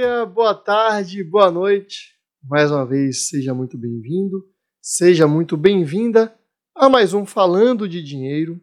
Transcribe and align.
dia, 0.00 0.24
boa 0.24 0.54
tarde, 0.54 1.22
boa 1.22 1.50
noite. 1.50 2.14
Mais 2.42 2.70
uma 2.70 2.86
vez, 2.86 3.28
seja 3.28 3.52
muito 3.52 3.76
bem-vindo, 3.76 4.42
seja 4.80 5.28
muito 5.28 5.58
bem-vinda 5.58 6.34
a 6.74 6.88
mais 6.88 7.12
um 7.12 7.26
Falando 7.26 7.86
de 7.86 8.02
Dinheiro. 8.02 8.58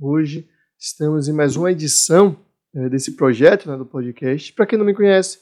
Hoje 0.00 0.48
estamos 0.78 1.26
em 1.26 1.32
mais 1.32 1.56
uma 1.56 1.72
edição 1.72 2.38
é, 2.72 2.88
desse 2.88 3.16
projeto 3.16 3.68
né, 3.68 3.76
do 3.76 3.84
podcast. 3.84 4.52
Para 4.52 4.66
quem 4.66 4.78
não 4.78 4.86
me 4.86 4.94
conhece, 4.94 5.40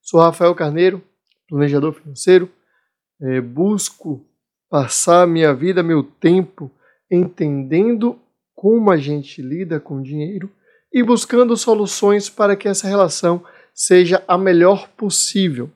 sou 0.00 0.20
Rafael 0.20 0.54
Carneiro, 0.54 1.02
planejador 1.46 1.92
financeiro. 1.92 2.50
É, 3.20 3.42
busco 3.42 4.26
passar 4.70 5.26
minha 5.26 5.52
vida, 5.52 5.82
meu 5.82 6.02
tempo 6.02 6.70
entendendo 7.10 8.18
como 8.54 8.90
a 8.90 8.96
gente 8.96 9.42
lida 9.42 9.78
com 9.78 10.00
dinheiro 10.00 10.50
e 10.90 11.02
buscando 11.02 11.54
soluções 11.58 12.30
para 12.30 12.56
que 12.56 12.66
essa 12.66 12.88
relação 12.88 13.44
seja 13.78 14.24
a 14.26 14.36
melhor 14.36 14.88
possível. 14.88 15.70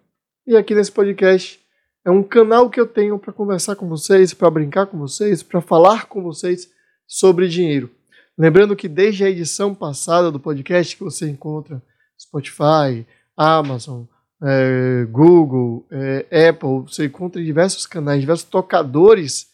E 0.45 0.57
aqui 0.57 0.75
nesse 0.75 0.91
podcast 0.91 1.61
é 2.05 2.11
um 2.11 2.21
canal 2.21 2.69
que 2.69 2.81
eu 2.81 2.87
tenho 2.87 3.17
para 3.17 3.33
conversar 3.33 3.77
com 3.77 3.89
vocês, 3.89 4.35
para 4.35 4.51
brincar 4.51 4.87
com 4.87 4.99
vocês, 4.99 5.41
para 5.41 5.61
falar 5.61 6.07
com 6.07 6.21
vocês 6.21 6.69
sobre 7.07 7.47
dinheiro. 7.47 7.89
Lembrando 8.37 8.75
que 8.75 8.89
desde 8.89 9.23
a 9.23 9.31
edição 9.31 9.73
passada 9.73 10.33
do 10.33 10.41
podcast 10.41 10.97
que 10.97 11.05
você 11.05 11.31
encontra 11.31 11.81
Spotify, 12.21 13.07
Amazon, 13.37 14.03
é, 14.43 15.07
Google, 15.09 15.87
é, 15.89 16.49
Apple, 16.49 16.81
você 16.89 17.05
encontra 17.05 17.41
em 17.41 17.45
diversos 17.45 17.87
canais, 17.87 18.21
diversos 18.21 18.49
tocadores 18.49 19.47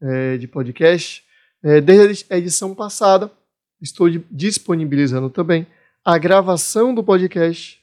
é, 0.00 0.36
de 0.36 0.46
podcast. 0.46 1.24
Desde 1.84 2.24
a 2.30 2.38
edição 2.38 2.72
passada, 2.72 3.28
estou 3.82 4.08
disponibilizando 4.30 5.28
também 5.28 5.66
a 6.04 6.16
gravação 6.16 6.94
do 6.94 7.02
podcast, 7.02 7.82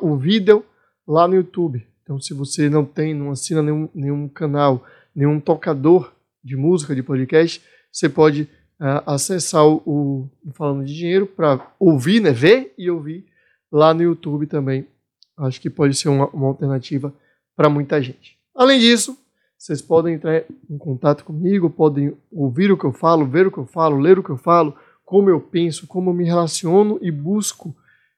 o 0.00 0.16
vídeo 0.16 0.64
lá 1.06 1.26
no 1.26 1.34
YouTube. 1.34 1.86
Então, 2.02 2.20
se 2.20 2.34
você 2.34 2.68
não 2.68 2.84
tem, 2.84 3.14
não 3.14 3.30
assina 3.30 3.62
nenhum, 3.62 3.88
nenhum 3.94 4.28
canal, 4.28 4.84
nenhum 5.14 5.38
tocador 5.38 6.12
de 6.42 6.56
música, 6.56 6.94
de 6.94 7.02
podcast, 7.02 7.62
você 7.92 8.08
pode 8.08 8.42
uh, 8.80 9.02
acessar 9.06 9.66
o, 9.66 9.82
o, 9.86 10.52
Falando 10.52 10.84
de 10.84 10.94
Dinheiro 10.94 11.26
para 11.26 11.72
ouvir, 11.78 12.20
né, 12.20 12.32
ver 12.32 12.74
e 12.76 12.90
ouvir 12.90 13.26
lá 13.70 13.92
no 13.94 14.02
YouTube 14.02 14.46
também. 14.46 14.86
Acho 15.36 15.60
que 15.60 15.70
pode 15.70 15.94
ser 15.94 16.08
uma, 16.08 16.26
uma 16.28 16.48
alternativa 16.48 17.14
para 17.56 17.68
muita 17.68 18.02
gente. 18.02 18.38
Além 18.54 18.78
disso, 18.80 19.16
vocês 19.56 19.82
podem 19.82 20.14
entrar 20.14 20.42
em 20.68 20.78
contato 20.78 21.24
comigo, 21.24 21.70
podem 21.70 22.16
ouvir 22.32 22.72
o 22.72 22.76
que 22.76 22.84
eu 22.84 22.92
falo, 22.92 23.26
ver 23.26 23.46
o 23.46 23.52
que 23.52 23.58
eu 23.58 23.66
falo, 23.66 23.98
ler 23.98 24.18
o 24.18 24.22
que 24.22 24.30
eu 24.30 24.36
falo, 24.36 24.74
como 25.04 25.28
eu 25.28 25.40
penso, 25.40 25.86
como 25.86 26.10
eu 26.10 26.14
me 26.14 26.24
relaciono 26.24 26.98
e 27.02 27.10
busco 27.10 27.74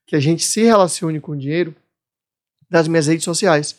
que 0.07 0.17
a 0.17 0.21
gente 0.21 0.45
se 0.45 0.63
relacione 0.63 1.21
com 1.21 1.33
o 1.33 1.37
dinheiro 1.37 1.75
das 2.69 2.89
minhas 2.89 3.07
redes 3.07 3.25
sociais, 3.25 3.79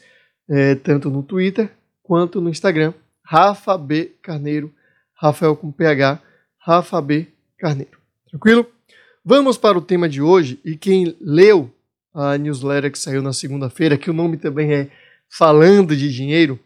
é, 0.49 0.75
tanto 0.75 1.09
no 1.09 1.23
Twitter 1.23 1.69
quanto 2.01 2.41
no 2.41 2.49
Instagram, 2.49 2.93
Rafa 3.23 3.77
B 3.77 4.11
Carneiro, 4.21 4.73
Rafael 5.13 5.55
com 5.55 5.71
PH, 5.71 6.21
Rafa 6.59 7.01
B 7.01 7.27
Carneiro. 7.57 7.97
Tranquilo? 8.29 8.67
Vamos 9.23 9.57
para 9.57 9.77
o 9.77 9.81
tema 9.81 10.09
de 10.09 10.21
hoje 10.21 10.59
e 10.65 10.75
quem 10.75 11.15
leu 11.21 11.73
a 12.13 12.37
newsletter 12.37 12.91
que 12.91 12.99
saiu 12.99 13.21
na 13.21 13.33
segunda-feira, 13.33 13.97
que 13.97 14.09
o 14.09 14.13
nome 14.13 14.37
também 14.37 14.73
é 14.73 14.91
Falando 15.29 15.95
de 15.95 16.13
Dinheiro, 16.13 16.59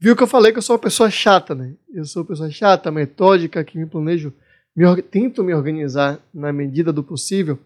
viu 0.00 0.16
que 0.16 0.22
eu 0.22 0.26
falei 0.26 0.52
que 0.52 0.58
eu 0.58 0.62
sou 0.62 0.76
uma 0.76 0.82
pessoa 0.82 1.10
chata, 1.10 1.54
né? 1.54 1.74
Eu 1.92 2.04
sou 2.06 2.22
uma 2.22 2.28
pessoa 2.28 2.50
chata, 2.50 2.90
metódica, 2.90 3.62
que 3.64 3.76
me 3.76 3.84
planejo 3.84 4.32
me, 4.74 5.02
tento 5.02 5.44
me 5.44 5.52
organizar 5.52 6.18
na 6.32 6.52
medida 6.52 6.92
do 6.92 7.04
possível. 7.04 7.58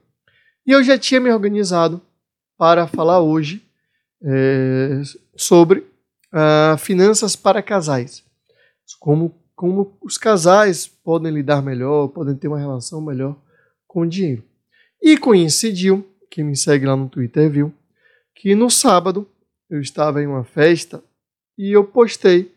E 0.66 0.72
eu 0.72 0.82
já 0.82 0.98
tinha 0.98 1.20
me 1.20 1.30
organizado 1.30 2.00
para 2.58 2.86
falar 2.86 3.20
hoje 3.20 3.62
é, 4.22 5.00
sobre 5.36 5.80
uh, 6.32 6.76
finanças 6.78 7.36
para 7.36 7.62
casais. 7.62 8.24
Como, 8.98 9.34
como 9.54 9.96
os 10.02 10.18
casais 10.18 10.86
podem 10.86 11.32
lidar 11.32 11.62
melhor, 11.62 12.08
podem 12.08 12.34
ter 12.34 12.48
uma 12.48 12.58
relação 12.58 13.00
melhor 13.00 13.36
com 13.86 14.00
o 14.00 14.08
dinheiro. 14.08 14.42
E 15.00 15.16
coincidiu, 15.16 16.06
quem 16.30 16.44
me 16.44 16.56
segue 16.56 16.86
lá 16.86 16.96
no 16.96 17.08
Twitter 17.08 17.48
viu, 17.50 17.72
que 18.34 18.54
no 18.54 18.70
sábado 18.70 19.28
eu 19.70 19.80
estava 19.80 20.22
em 20.22 20.26
uma 20.26 20.44
festa 20.44 21.02
e 21.56 21.70
eu 21.70 21.84
postei 21.84 22.52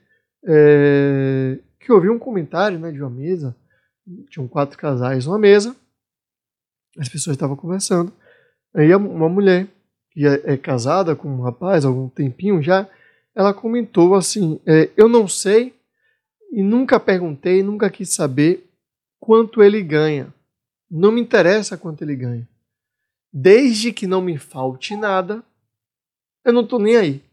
é, 0.46 1.60
que 1.80 1.92
eu 1.92 2.02
vi 2.02 2.10
um 2.10 2.20
comentário 2.20 2.80
né, 2.80 2.92
de 2.92 3.02
uma 3.02 3.10
mesa 3.10 3.56
tinham 4.30 4.48
quatro 4.48 4.78
casais 4.78 5.26
numa 5.26 5.38
mesa, 5.38 5.76
as 6.98 7.10
pessoas 7.10 7.36
estavam 7.36 7.56
conversando, 7.56 8.12
aí 8.74 8.94
uma 8.94 9.30
mulher 9.30 9.68
que 10.12 10.26
é, 10.26 10.54
é 10.54 10.58
casada 10.58 11.16
com 11.16 11.30
um 11.30 11.42
rapaz 11.42 11.86
há 11.86 11.88
algum 11.88 12.10
tempinho 12.10 12.62
já, 12.62 12.88
ela 13.36 13.54
comentou 13.54 14.16
assim, 14.16 14.60
é, 14.66 14.90
eu 14.98 15.08
não 15.08 15.28
sei 15.28 15.74
e 16.52 16.64
nunca 16.64 17.00
perguntei, 17.00 17.62
nunca 17.62 17.90
quis 17.90 18.14
saber 18.14 18.70
quanto 19.20 19.62
ele 19.62 19.82
ganha. 19.84 20.34
Não 20.90 21.12
me 21.12 21.22
interessa 21.22 21.78
quanto 21.78 22.04
ele 22.04 22.16
ganha. 22.16 22.48
Desde 23.32 23.94
que 23.94 24.08
não 24.08 24.22
me 24.22 24.38
falte 24.38 24.96
nada, 24.96 25.44
eu 26.44 26.52
não 26.52 26.64
estou 26.64 26.80
nem 26.80 26.98
aí. 26.98 27.24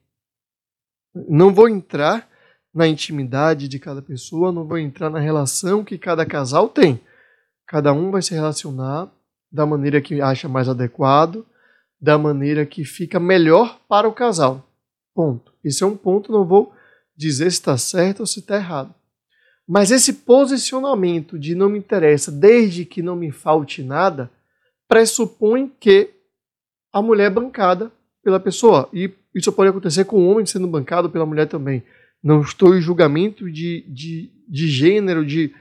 Não 1.28 1.54
vou 1.54 1.68
entrar 1.68 2.28
na 2.74 2.86
intimidade 2.86 3.68
de 3.68 3.78
cada 3.78 4.02
pessoa, 4.02 4.52
não 4.52 4.66
vou 4.66 4.76
entrar 4.76 5.08
na 5.08 5.18
relação 5.18 5.82
que 5.82 5.96
cada 5.96 6.26
casal 6.26 6.68
tem. 6.68 7.00
Cada 7.66 7.94
um 7.94 8.10
vai 8.10 8.20
se 8.20 8.34
relacionar 8.34 9.10
da 9.56 9.64
maneira 9.64 10.02
que 10.02 10.20
acha 10.20 10.48
mais 10.48 10.68
adequado, 10.68 11.44
da 11.98 12.18
maneira 12.18 12.66
que 12.66 12.84
fica 12.84 13.18
melhor 13.18 13.80
para 13.88 14.06
o 14.06 14.12
casal. 14.12 14.68
Ponto. 15.14 15.52
Esse 15.64 15.82
é 15.82 15.86
um 15.86 15.96
ponto, 15.96 16.30
não 16.30 16.44
vou 16.44 16.72
dizer 17.16 17.50
se 17.50 17.58
está 17.58 17.78
certo 17.78 18.20
ou 18.20 18.26
se 18.26 18.40
está 18.40 18.56
errado. 18.56 18.94
Mas 19.66 19.90
esse 19.90 20.12
posicionamento 20.12 21.38
de 21.38 21.54
não 21.54 21.70
me 21.70 21.78
interessa 21.78 22.30
desde 22.30 22.84
que 22.84 23.02
não 23.02 23.16
me 23.16 23.32
falte 23.32 23.82
nada 23.82 24.30
pressupõe 24.86 25.72
que 25.80 26.10
a 26.92 27.00
mulher 27.00 27.26
é 27.26 27.30
bancada 27.30 27.90
pela 28.22 28.38
pessoa. 28.38 28.88
E 28.92 29.10
isso 29.34 29.50
pode 29.50 29.70
acontecer 29.70 30.04
com 30.04 30.18
o 30.18 30.28
homem 30.28 30.44
sendo 30.44 30.68
bancado 30.68 31.08
pela 31.08 31.26
mulher 31.26 31.48
também. 31.48 31.82
Não 32.22 32.42
estou 32.42 32.76
em 32.76 32.80
julgamento 32.80 33.50
de, 33.50 33.84
de, 33.88 34.30
de 34.46 34.68
gênero, 34.68 35.24
de 35.24 35.52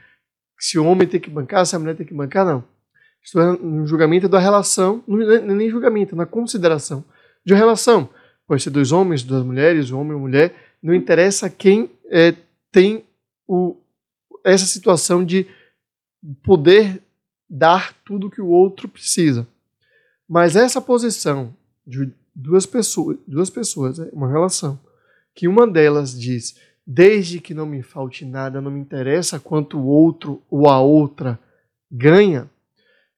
se 0.59 0.77
o 0.77 0.85
homem 0.85 1.07
tem 1.07 1.19
que 1.19 1.29
bancar, 1.29 1.65
se 1.65 1.75
a 1.75 1.79
mulher 1.79 1.95
tem 1.95 2.05
que 2.05 2.13
bancar, 2.13 2.45
não. 2.45 2.74
Estou 3.25 3.57
no 3.57 3.87
julgamento 3.87 4.29
da 4.29 4.37
relação, 4.37 5.03
é 5.09 5.41
nem 5.41 5.67
julgamento, 5.67 6.15
na 6.15 6.27
consideração 6.27 7.03
de 7.43 7.53
uma 7.53 7.57
relação. 7.57 8.07
Pode 8.47 8.61
ser 8.61 8.69
dois 8.69 8.91
homens, 8.91 9.23
duas 9.23 9.43
mulheres, 9.43 9.89
um 9.89 9.99
homem 9.99 10.13
ou 10.13 10.19
mulher, 10.19 10.53
não 10.81 10.93
interessa 10.93 11.49
quem 11.49 11.89
é, 12.05 12.35
tem 12.71 13.03
o, 13.47 13.75
essa 14.43 14.67
situação 14.67 15.25
de 15.25 15.47
poder 16.43 17.01
dar 17.49 17.95
tudo 18.05 18.29
que 18.29 18.41
o 18.41 18.47
outro 18.47 18.87
precisa. 18.87 19.47
Mas 20.29 20.55
essa 20.55 20.79
posição 20.79 21.51
de 21.85 22.11
duas 22.33 22.67
pessoas, 22.67 23.17
duas 23.27 23.49
pessoas, 23.49 23.97
é 23.99 24.07
uma 24.13 24.29
relação, 24.29 24.79
que 25.33 25.47
uma 25.47 25.65
delas 25.65 26.19
diz: 26.19 26.55
desde 26.85 27.39
que 27.39 27.55
não 27.55 27.65
me 27.65 27.81
falte 27.81 28.23
nada, 28.23 28.61
não 28.61 28.69
me 28.69 28.79
interessa 28.79 29.39
quanto 29.39 29.79
o 29.79 29.87
outro 29.87 30.43
ou 30.47 30.69
a 30.69 30.79
outra 30.79 31.39
ganha, 31.91 32.47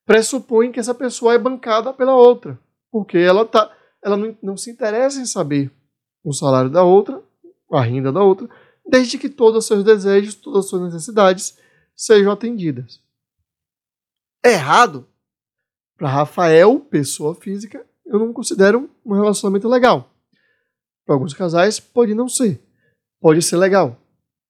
pressupõe 0.08 0.72
que 0.72 0.80
essa 0.80 0.96
pessoa 0.96 1.34
é 1.34 1.38
bancada 1.38 1.94
pela 1.94 2.16
outra, 2.16 2.58
porque 2.90 3.18
ela, 3.18 3.46
tá, 3.46 3.70
ela 4.02 4.16
não, 4.16 4.36
não 4.42 4.58
se 4.58 4.72
interessa 4.72 5.20
em 5.20 5.26
saber 5.26 5.70
o 6.24 6.32
salário 6.32 6.70
da 6.70 6.82
outra, 6.82 7.22
a 7.72 7.82
renda 7.82 8.10
da 8.12 8.24
outra, 8.24 8.50
desde 8.88 9.18
que 9.18 9.28
todos 9.28 9.60
os 9.60 9.66
seus 9.66 9.84
desejos, 9.84 10.34
todas 10.34 10.64
as 10.64 10.70
suas 10.70 10.82
necessidades 10.94 11.60
sejam 11.94 12.32
atendidas. 12.32 13.02
Errado, 14.44 15.06
para 15.98 16.10
Rafael, 16.10 16.80
pessoa 16.80 17.36
física, 17.36 17.86
eu 18.06 18.18
não 18.18 18.32
considero 18.32 18.90
um 19.06 19.14
relacionamento 19.14 19.68
legal. 19.68 20.10
Para 21.06 21.16
alguns 21.16 21.34
casais, 21.34 21.82
pode 21.82 22.14
não 22.14 22.30
ser. 22.30 22.62
Pode 23.20 23.42
ser 23.42 23.58
legal, 23.58 24.00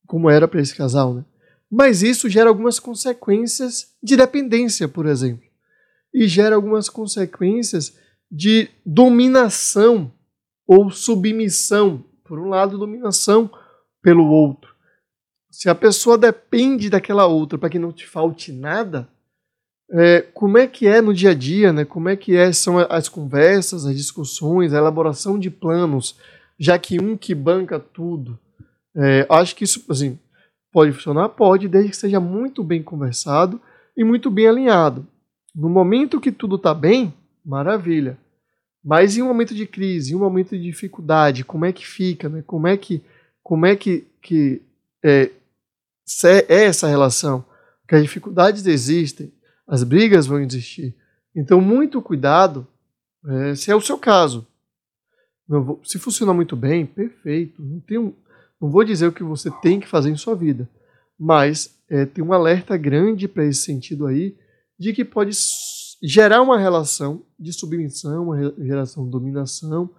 como 0.05 0.29
era 0.29 0.47
para 0.47 0.61
esse 0.61 0.75
casal, 0.75 1.15
né? 1.15 1.25
Mas 1.69 2.01
isso 2.01 2.29
gera 2.29 2.49
algumas 2.49 2.79
consequências 2.79 3.93
de 4.01 4.15
dependência, 4.15 4.87
por 4.87 5.05
exemplo. 5.05 5.46
E 6.13 6.27
gera 6.27 6.55
algumas 6.55 6.89
consequências 6.89 7.97
de 8.29 8.69
dominação 8.85 10.11
ou 10.65 10.89
submissão. 10.89 12.03
Por 12.23 12.39
um 12.39 12.49
lado, 12.49 12.77
dominação 12.77 13.49
pelo 14.01 14.27
outro. 14.27 14.75
Se 15.49 15.69
a 15.69 15.75
pessoa 15.75 16.17
depende 16.17 16.89
daquela 16.89 17.25
outra 17.25 17.57
para 17.57 17.69
que 17.69 17.79
não 17.79 17.91
te 17.91 18.05
falte 18.05 18.51
nada, 18.51 19.07
é, 19.91 20.21
como 20.33 20.57
é 20.57 20.67
que 20.67 20.85
é 20.85 21.01
no 21.01 21.13
dia 21.13 21.31
a 21.31 21.33
dia, 21.33 21.71
né? 21.71 21.85
Como 21.85 22.09
é 22.09 22.15
que 22.15 22.35
é, 22.35 22.51
são 22.51 22.77
as 22.77 23.07
conversas, 23.07 23.85
as 23.85 23.95
discussões, 23.95 24.73
a 24.73 24.77
elaboração 24.77 25.39
de 25.39 25.49
planos 25.49 26.17
já 26.59 26.77
que 26.79 26.99
um 26.99 27.15
que 27.15 27.35
banca 27.35 27.79
tudo. 27.79 28.39
É, 28.95 29.27
acho 29.29 29.55
que 29.55 29.63
isso, 29.63 29.85
assim, 29.89 30.17
pode 30.71 30.91
funcionar? 30.91 31.29
Pode, 31.29 31.67
desde 31.67 31.91
que 31.91 31.97
seja 31.97 32.19
muito 32.19 32.63
bem 32.63 32.81
conversado 32.81 33.61
e 33.95 34.03
muito 34.03 34.31
bem 34.31 34.47
alinhado. 34.47 35.07
No 35.57 35.69
momento 35.69 36.21
que 36.21 36.31
tudo 36.31 36.55
está 36.55 36.71
bem, 36.71 37.11
maravilha. 37.43 38.15
Mas 38.85 39.17
em 39.17 39.23
um 39.23 39.27
momento 39.27 39.55
de 39.55 39.65
crise, 39.65 40.13
em 40.13 40.15
um 40.15 40.19
momento 40.19 40.55
de 40.55 40.61
dificuldade, 40.61 41.43
como 41.43 41.65
é 41.65 41.73
que 41.73 41.85
fica, 41.85 42.29
né? 42.29 42.43
Como 42.45 42.67
é 42.67 42.77
que, 42.77 43.01
como 43.41 43.65
é 43.65 43.75
que, 43.75 44.05
que 44.21 44.61
é, 45.03 45.31
é 46.47 46.63
essa 46.65 46.87
relação? 46.87 47.43
Porque 47.81 47.95
as 47.95 48.03
dificuldades 48.03 48.67
existem, 48.67 49.33
as 49.67 49.83
brigas 49.83 50.27
vão 50.27 50.39
existir. 50.39 50.93
Então, 51.35 51.59
muito 51.59 52.03
cuidado 52.03 52.67
é, 53.25 53.55
se 53.55 53.71
é 53.71 53.75
o 53.75 53.81
seu 53.81 53.97
caso. 53.97 54.45
Vou, 55.47 55.81
se 55.83 55.97
funciona 55.97 56.35
muito 56.35 56.55
bem, 56.55 56.85
perfeito. 56.85 57.63
Não, 57.63 58.13
não 58.61 58.69
vou 58.69 58.83
dizer 58.83 59.07
o 59.07 59.11
que 59.11 59.23
você 59.23 59.49
tem 59.49 59.79
que 59.79 59.87
fazer 59.87 60.11
em 60.11 60.17
sua 60.17 60.35
vida, 60.35 60.69
mas 61.19 61.75
é, 61.89 62.05
tem 62.05 62.23
um 62.23 62.31
alerta 62.31 62.77
grande 62.77 63.27
para 63.27 63.43
esse 63.43 63.61
sentido 63.61 64.05
aí, 64.05 64.37
de 64.79 64.93
que 64.93 65.03
pode 65.03 65.31
gerar 66.01 66.41
uma 66.41 66.57
relação 66.57 67.25
de 67.39 67.51
submissão, 67.51 68.25
uma 68.25 68.37
relação 68.57 69.05
de 69.05 69.11
dominação, 69.11 69.89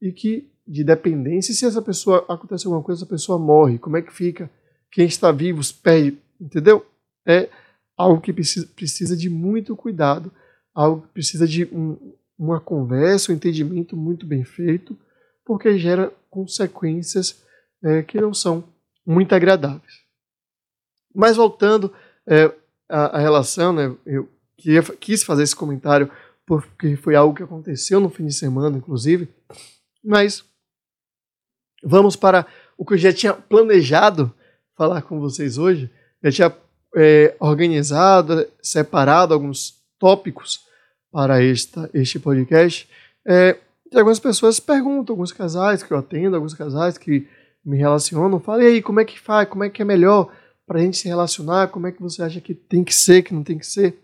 e 0.00 0.12
que 0.12 0.50
de 0.66 0.84
dependência, 0.84 1.52
e 1.52 1.54
se 1.54 1.66
essa 1.66 1.82
pessoa 1.82 2.24
acontece 2.28 2.66
alguma 2.66 2.82
coisa, 2.82 3.00
essa 3.00 3.08
pessoa 3.08 3.38
morre, 3.38 3.78
como 3.78 3.96
é 3.96 4.02
que 4.02 4.12
fica? 4.12 4.50
Quem 4.90 5.06
está 5.06 5.32
vivo 5.32 5.60
perde, 5.82 6.18
entendeu? 6.40 6.86
É 7.26 7.48
algo 7.96 8.20
que 8.20 8.32
precisa, 8.32 8.66
precisa 8.74 9.16
de 9.16 9.28
muito 9.28 9.76
cuidado, 9.76 10.32
algo 10.74 11.02
que 11.02 11.08
precisa 11.08 11.46
de 11.46 11.64
um, 11.66 12.14
uma 12.38 12.60
conversa, 12.60 13.30
um 13.30 13.34
entendimento 13.34 13.96
muito 13.96 14.26
bem 14.26 14.44
feito, 14.44 14.96
porque 15.44 15.78
gera 15.78 16.12
consequências 16.30 17.42
é, 17.82 18.02
que 18.02 18.20
não 18.20 18.32
são 18.32 18.64
muito 19.04 19.34
agradáveis. 19.34 20.00
Mas 21.14 21.36
voltando 21.36 21.92
é, 22.26 22.52
à, 22.88 23.16
à, 23.16 23.18
relação, 23.18 23.72
né, 23.72 23.94
eu 24.04 24.28
queria, 24.56 24.82
quis 24.82 25.22
fazer 25.22 25.42
esse 25.42 25.56
comentário 25.56 26.10
porque 26.44 26.96
foi 26.96 27.14
algo 27.14 27.34
que 27.34 27.42
aconteceu 27.42 28.00
no 28.00 28.10
fim 28.10 28.26
de 28.26 28.32
semana, 28.32 28.76
inclusive, 28.76 29.28
mas 30.04 30.44
vamos 31.82 32.16
para 32.16 32.46
o 32.76 32.84
que 32.84 32.94
eu 32.94 32.98
já 32.98 33.12
tinha 33.12 33.32
planejado 33.32 34.32
falar 34.76 35.02
com 35.02 35.20
vocês 35.20 35.58
hoje, 35.58 35.90
já 36.22 36.30
tinha 36.30 36.56
é, 36.96 37.34
organizado, 37.38 38.46
separado 38.62 39.32
alguns 39.32 39.80
tópicos 39.98 40.66
para 41.10 41.42
esta, 41.42 41.88
este 41.94 42.18
podcast. 42.18 42.88
É, 43.26 43.56
algumas 43.94 44.18
pessoas 44.18 44.58
perguntam, 44.58 45.12
alguns 45.12 45.32
casais 45.32 45.82
que 45.82 45.92
eu 45.92 45.98
atendo, 45.98 46.36
alguns 46.36 46.54
casais 46.54 46.98
que 46.98 47.28
me 47.64 47.76
relacionam, 47.76 48.40
falam, 48.40 48.62
e 48.62 48.66
aí, 48.66 48.82
como 48.82 49.00
é 49.00 49.04
que 49.04 49.20
faz, 49.20 49.48
como 49.48 49.62
é 49.62 49.70
que 49.70 49.82
é 49.82 49.84
melhor 49.84 50.32
para 50.72 50.80
a 50.80 50.84
gente 50.84 50.96
se 50.96 51.06
relacionar, 51.06 51.68
como 51.68 51.86
é 51.86 51.92
que 51.92 52.00
você 52.00 52.22
acha 52.22 52.40
que 52.40 52.54
tem 52.54 52.82
que 52.82 52.94
ser, 52.94 53.22
que 53.22 53.34
não 53.34 53.44
tem 53.44 53.58
que 53.58 53.66
ser? 53.66 53.98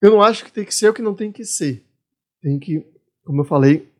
Eu 0.00 0.12
não 0.12 0.22
acho 0.22 0.42
que 0.42 0.50
tem 0.50 0.64
que 0.64 0.74
ser 0.74 0.88
o 0.88 0.94
que 0.94 1.02
não 1.02 1.14
tem 1.14 1.30
que 1.30 1.44
ser. 1.44 1.84
Tem 2.40 2.58
que, 2.58 2.82
como 3.26 3.42
eu 3.42 3.44
falei, 3.44 3.92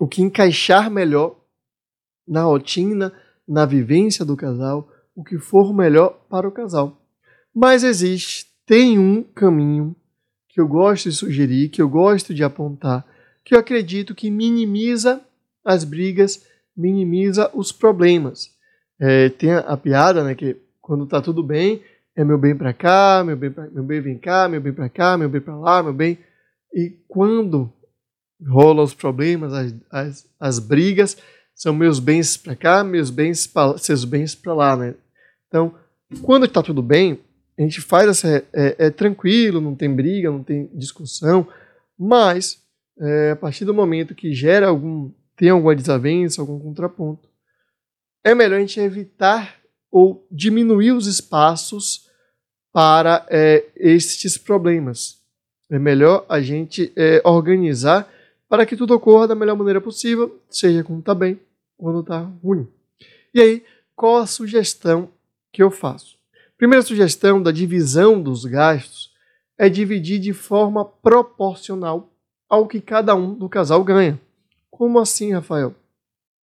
o 0.00 0.08
que 0.08 0.22
encaixar 0.22 0.90
melhor 0.90 1.38
na 2.26 2.44
rotina, 2.44 3.12
na 3.46 3.66
vivência 3.66 4.24
do 4.24 4.34
casal, 4.34 4.90
o 5.14 5.22
que 5.22 5.36
for 5.36 5.74
melhor 5.74 6.24
para 6.30 6.48
o 6.48 6.52
casal. 6.52 6.98
Mas 7.54 7.84
existe, 7.84 8.46
tem 8.64 8.98
um 8.98 9.22
caminho 9.22 9.94
que 10.48 10.58
eu 10.58 10.66
gosto 10.66 11.10
de 11.10 11.14
sugerir, 11.14 11.68
que 11.68 11.82
eu 11.82 11.88
gosto 11.88 12.32
de 12.32 12.42
apontar, 12.42 13.06
que 13.44 13.54
eu 13.54 13.58
acredito 13.58 14.14
que 14.14 14.30
minimiza 14.30 15.20
as 15.62 15.84
brigas, 15.84 16.46
minimiza 16.74 17.50
os 17.52 17.70
problemas. 17.70 18.56
É, 19.04 19.28
tem 19.30 19.50
a, 19.50 19.58
a, 19.58 19.76
piada, 19.76 20.22
né, 20.22 20.32
que 20.32 20.61
quando 20.92 21.06
tá 21.06 21.22
tudo 21.22 21.42
bem, 21.42 21.82
é 22.14 22.22
meu 22.22 22.36
bem 22.36 22.54
para 22.54 22.74
cá, 22.74 23.22
meu 23.24 23.34
bem, 23.34 23.50
pra, 23.50 23.66
meu 23.70 23.82
bem 23.82 23.98
vem 24.02 24.18
cá, 24.18 24.46
meu 24.46 24.60
bem 24.60 24.74
para 24.74 24.90
cá, 24.90 25.16
meu 25.16 25.26
bem 25.26 25.40
para 25.40 25.56
lá, 25.56 25.82
meu 25.82 25.94
bem. 25.94 26.18
E 26.70 26.90
quando 27.08 27.72
rolam 28.46 28.84
os 28.84 28.92
problemas, 28.92 29.54
as, 29.54 29.74
as, 29.90 30.28
as 30.38 30.58
brigas, 30.58 31.16
são 31.54 31.72
meus 31.72 31.98
bens 31.98 32.36
para 32.36 32.54
cá, 32.54 32.84
meus 32.84 33.08
bens 33.08 33.46
pra, 33.46 33.78
seus 33.78 34.04
bens 34.04 34.34
para 34.34 34.52
lá, 34.52 34.76
né? 34.76 34.94
Então, 35.48 35.74
quando 36.20 36.44
está 36.44 36.62
tudo 36.62 36.82
bem, 36.82 37.18
a 37.58 37.62
gente 37.62 37.80
faz 37.80 38.10
essa. 38.10 38.44
É, 38.52 38.76
é, 38.78 38.90
tranquilo, 38.90 39.62
não 39.62 39.74
tem 39.74 39.90
briga, 39.90 40.30
não 40.30 40.42
tem 40.42 40.66
discussão, 40.74 41.48
mas 41.98 42.62
é, 43.00 43.30
a 43.30 43.36
partir 43.36 43.64
do 43.64 43.72
momento 43.72 44.14
que 44.14 44.34
gera 44.34 44.68
algum. 44.68 45.10
tem 45.38 45.48
alguma 45.48 45.74
desavença, 45.74 46.42
algum 46.42 46.60
contraponto, 46.60 47.30
é 48.22 48.34
melhor 48.34 48.58
a 48.58 48.60
gente 48.60 48.78
evitar 48.78 49.61
ou 49.92 50.26
diminuir 50.30 50.92
os 50.92 51.06
espaços 51.06 52.08
para 52.72 53.26
é, 53.28 53.66
estes 53.76 54.38
problemas. 54.38 55.20
É 55.70 55.78
melhor 55.78 56.24
a 56.28 56.40
gente 56.40 56.90
é, 56.96 57.20
organizar 57.24 58.10
para 58.48 58.64
que 58.64 58.76
tudo 58.76 58.94
ocorra 58.94 59.28
da 59.28 59.34
melhor 59.34 59.56
maneira 59.56 59.80
possível, 59.80 60.40
seja 60.48 60.82
quando 60.82 61.00
está 61.00 61.14
bem, 61.14 61.38
quando 61.76 62.00
está 62.00 62.20
ruim. 62.42 62.66
E 63.34 63.40
aí, 63.40 63.64
qual 63.94 64.16
a 64.16 64.26
sugestão 64.26 65.10
que 65.52 65.62
eu 65.62 65.70
faço? 65.70 66.16
Primeira 66.56 66.82
sugestão 66.82 67.42
da 67.42 67.50
divisão 67.50 68.20
dos 68.20 68.44
gastos 68.44 69.12
é 69.58 69.68
dividir 69.68 70.18
de 70.18 70.32
forma 70.32 70.84
proporcional 70.84 72.10
ao 72.48 72.66
que 72.66 72.80
cada 72.80 73.14
um 73.14 73.34
do 73.34 73.48
casal 73.48 73.82
ganha. 73.84 74.20
Como 74.70 74.98
assim, 74.98 75.32
Rafael? 75.32 75.74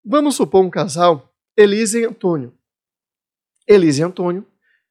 Vamos 0.05 0.35
supor 0.35 0.63
um 0.63 0.69
casal, 0.69 1.31
Elisa 1.55 1.99
e 1.99 2.05
Antônio. 2.05 2.53
Elisa 3.69 4.01
e 4.01 4.03
Antônio, 4.03 4.43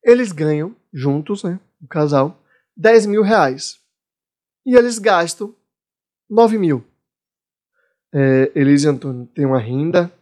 eles 0.04 0.30
ganham 0.30 0.74
juntos, 0.92 1.42
né, 1.42 1.58
o 1.82 1.88
casal, 1.88 2.40
10 2.76 3.06
mil 3.06 3.22
reais. 3.22 3.80
E 4.64 4.76
eles 4.76 5.00
gastam 5.00 5.52
9 6.30 6.56
mil. 6.58 6.84
É, 8.14 8.52
Elisa 8.54 8.86
e 8.88 8.90
Antônio 8.92 9.26
têm 9.34 9.44
uma 9.44 9.58
renda 9.58 10.12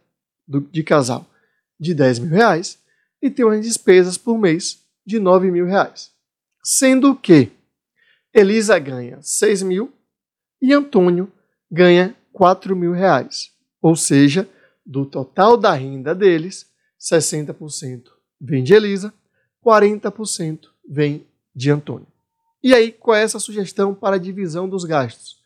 do, 0.47 0.59
de 0.59 0.83
casal 0.83 1.29
de 1.79 1.93
10 1.93 2.19
mil 2.19 2.31
reais 2.31 2.81
e 3.21 3.29
têm 3.29 3.45
umas 3.45 3.63
despesas 3.63 4.17
por 4.17 4.39
mês 4.39 4.83
de 5.05 5.19
9 5.19 5.51
mil 5.51 5.67
reais. 5.67 6.11
Sendo 6.63 7.15
que 7.15 7.51
Elisa 8.33 8.79
ganha 8.79 9.19
6 9.21 9.61
mil 9.61 9.93
e 10.59 10.73
Antônio 10.73 11.31
ganha 11.71 12.15
4 12.33 12.75
mil 12.75 12.91
reais. 12.91 13.51
Ou 13.81 13.95
seja, 13.95 14.49
do 14.83 15.05
total 15.05 15.55
da 15.55 15.73
renda 15.73 16.15
deles, 16.15 16.65
60% 16.99 18.16
vem 18.39 18.63
de 18.63 18.73
Elisa, 18.73 19.13
40% 19.65 20.67
vem 20.87 21.25
de 21.55 21.71
Antônio. 21.71 22.07
E 22.63 22.73
aí, 22.73 22.91
qual 22.91 23.15
é 23.15 23.23
essa 23.23 23.39
sugestão 23.39 23.93
para 23.93 24.15
a 24.15 24.19
divisão 24.19 24.67
dos 24.67 24.83
gastos? 24.83 25.37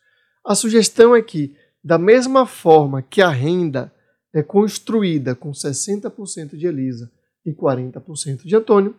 A 0.46 0.56
sugestão 0.56 1.16
é 1.16 1.22
que, 1.22 1.56
da 1.84 1.98
mesma 1.98 2.46
forma 2.46 3.02
que 3.02 3.22
a 3.22 3.30
renda 3.30 3.94
é 4.34 4.42
construída 4.42 5.36
com 5.36 5.52
60% 5.52 6.56
de 6.56 6.68
Elisa 6.68 7.12
e 7.46 7.54
40% 7.54 8.44
de 8.44 8.56
Antônio, 8.56 8.96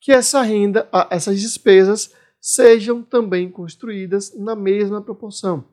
que 0.00 0.12
essa 0.12 0.40
renda, 0.40 0.88
essas 1.10 1.40
despesas 1.40 2.12
sejam 2.40 3.02
também 3.02 3.50
construídas 3.50 4.34
na 4.34 4.56
mesma 4.56 5.02
proporção. 5.02 5.64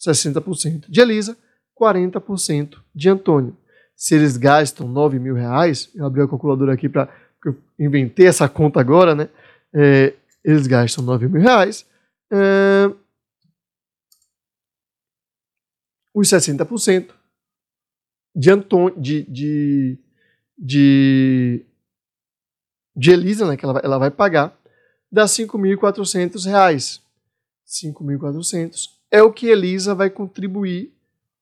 60% 0.00 0.86
de 0.88 1.00
Elisa, 1.00 1.36
40% 1.80 2.78
de 2.94 3.08
Antônio. 3.08 3.56
Se 3.98 4.14
eles 4.14 4.36
gastam 4.36 4.86
9 4.86 5.18
mil 5.18 5.34
reais, 5.34 5.90
eu 5.92 6.06
abri 6.06 6.22
a 6.22 6.28
calculadora 6.28 6.72
aqui 6.72 6.88
para 6.88 7.12
inventei 7.76 8.26
essa 8.26 8.48
conta 8.48 8.78
agora, 8.78 9.12
né? 9.12 9.28
É, 9.74 10.14
eles 10.44 10.68
gastam 10.68 11.02
9 11.02 11.26
mil 11.26 11.42
reais. 11.42 11.84
É, 12.32 12.94
os 16.14 16.28
60% 16.28 17.10
de, 18.36 18.50
Antônio, 18.52 18.94
de, 19.00 19.24
de, 19.24 19.98
de 20.56 21.66
de 22.94 23.10
Elisa, 23.12 23.46
né, 23.46 23.56
que 23.56 23.64
ela 23.64 23.74
vai, 23.74 23.82
ela 23.84 23.98
vai 23.98 24.10
pagar, 24.10 24.56
dá 25.10 25.22
R$ 25.22 25.28
5.400. 25.28 27.00
5.400 27.66 28.90
é 29.10 29.22
o 29.22 29.32
que 29.32 29.46
Elisa 29.46 29.94
vai 29.94 30.08
contribuir 30.08 30.92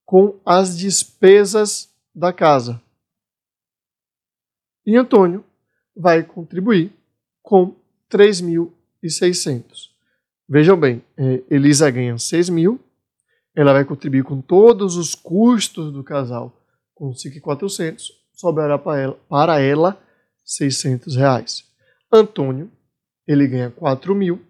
com 0.04 0.40
as 0.44 0.76
despesas 0.76 1.94
da 2.16 2.32
casa. 2.32 2.82
E 4.86 4.96
Antônio 4.96 5.44
vai 5.94 6.22
contribuir 6.22 6.90
com 7.42 7.76
3.600. 8.10 9.90
Vejam 10.48 10.78
bem, 10.78 11.04
é, 11.16 11.42
Elisa 11.50 11.90
ganha 11.90 12.16
6 12.16 12.48
mil, 12.48 12.80
ela 13.54 13.74
vai 13.74 13.84
contribuir 13.84 14.24
com 14.24 14.40
todos 14.40 14.96
os 14.96 15.14
custos 15.14 15.92
do 15.92 16.02
casal 16.02 16.56
com 16.94 17.10
5.400, 17.10 18.00
sobrará 18.32 18.78
para 18.78 18.98
ela, 18.98 19.20
para 19.28 19.60
ela 19.60 20.02
600 20.44 21.16
reais. 21.16 21.64
Antônio, 22.10 22.70
ele 23.26 23.46
ganha 23.46 23.70
4 23.70 24.14
mil, 24.14 24.40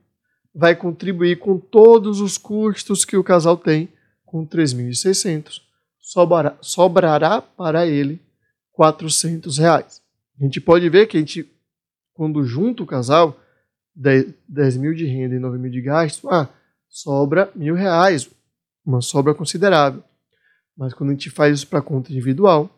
vai 0.54 0.76
contribuir 0.76 1.40
com 1.40 1.58
todos 1.58 2.20
os 2.20 2.38
custos 2.38 3.04
que 3.04 3.16
o 3.16 3.24
casal 3.24 3.56
tem, 3.56 3.88
com 4.24 4.46
3.600. 4.46 5.65
Sobrará, 6.06 6.56
sobrará 6.60 7.42
para 7.42 7.84
ele 7.84 8.22
400 8.70 9.58
reais. 9.58 10.00
A 10.40 10.44
gente 10.44 10.60
pode 10.60 10.88
ver 10.88 11.08
que 11.08 11.16
a 11.16 11.20
gente, 11.20 11.50
quando 12.14 12.44
junta 12.44 12.84
o 12.84 12.86
casal, 12.86 13.36
10, 13.92 14.32
10 14.46 14.76
mil 14.76 14.94
de 14.94 15.04
renda 15.04 15.34
e 15.34 15.40
9 15.40 15.58
mil 15.58 15.68
de 15.68 15.82
gasto, 15.82 16.28
ah, 16.30 16.48
sobra 16.88 17.50
mil 17.56 17.74
reais. 17.74 18.30
uma 18.86 19.00
sobra 19.00 19.34
considerável. 19.34 20.00
Mas 20.76 20.94
quando 20.94 21.10
a 21.10 21.12
gente 21.12 21.28
faz 21.28 21.58
isso 21.58 21.66
para 21.66 21.82
conta 21.82 22.12
individual, 22.12 22.70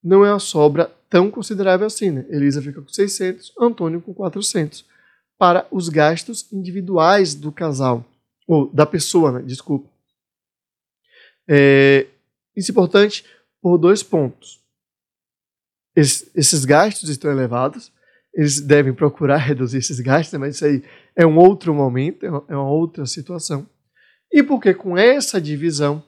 não 0.00 0.24
é 0.24 0.32
uma 0.32 0.38
sobra 0.38 0.88
tão 1.10 1.28
considerável 1.28 1.88
assim, 1.88 2.12
né? 2.12 2.24
Elisa 2.28 2.62
fica 2.62 2.80
com 2.80 2.88
600, 2.88 3.52
Antônio 3.58 4.00
com 4.00 4.14
400, 4.14 4.84
para 5.36 5.66
os 5.72 5.88
gastos 5.88 6.52
individuais 6.52 7.34
do 7.34 7.50
casal, 7.50 8.04
ou 8.46 8.72
da 8.72 8.86
pessoa, 8.86 9.32
né? 9.32 9.42
Desculpa. 9.42 9.88
É, 11.48 12.06
isso 12.56 12.70
é 12.70 12.72
importante 12.72 13.24
por 13.60 13.78
dois 13.78 14.02
pontos. 14.02 14.60
Es, 15.94 16.30
esses 16.34 16.64
gastos 16.64 17.08
estão 17.08 17.30
elevados, 17.30 17.92
eles 18.34 18.60
devem 18.60 18.92
procurar 18.92 19.38
reduzir 19.38 19.78
esses 19.78 19.98
gastos, 20.00 20.38
mas 20.38 20.56
isso 20.56 20.64
aí 20.64 20.82
é 21.14 21.26
um 21.26 21.38
outro 21.38 21.74
momento, 21.74 22.24
é 22.24 22.30
uma 22.30 22.44
é 22.48 22.56
outra 22.56 23.06
situação. 23.06 23.68
E 24.30 24.42
porque 24.42 24.74
com 24.74 24.96
essa 24.96 25.40
divisão, 25.40 26.04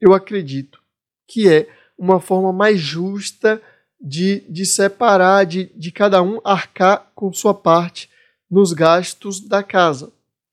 eu 0.00 0.12
acredito 0.12 0.80
que 1.28 1.48
é 1.48 1.68
uma 1.96 2.20
forma 2.20 2.52
mais 2.52 2.80
justa 2.80 3.62
de, 4.00 4.40
de 4.48 4.64
separar, 4.64 5.44
de, 5.44 5.66
de 5.76 5.92
cada 5.92 6.22
um 6.22 6.40
arcar 6.44 7.10
com 7.14 7.32
sua 7.32 7.54
parte 7.54 8.10
nos 8.50 8.72
gastos 8.72 9.40
da 9.40 9.62
casa. 9.62 10.12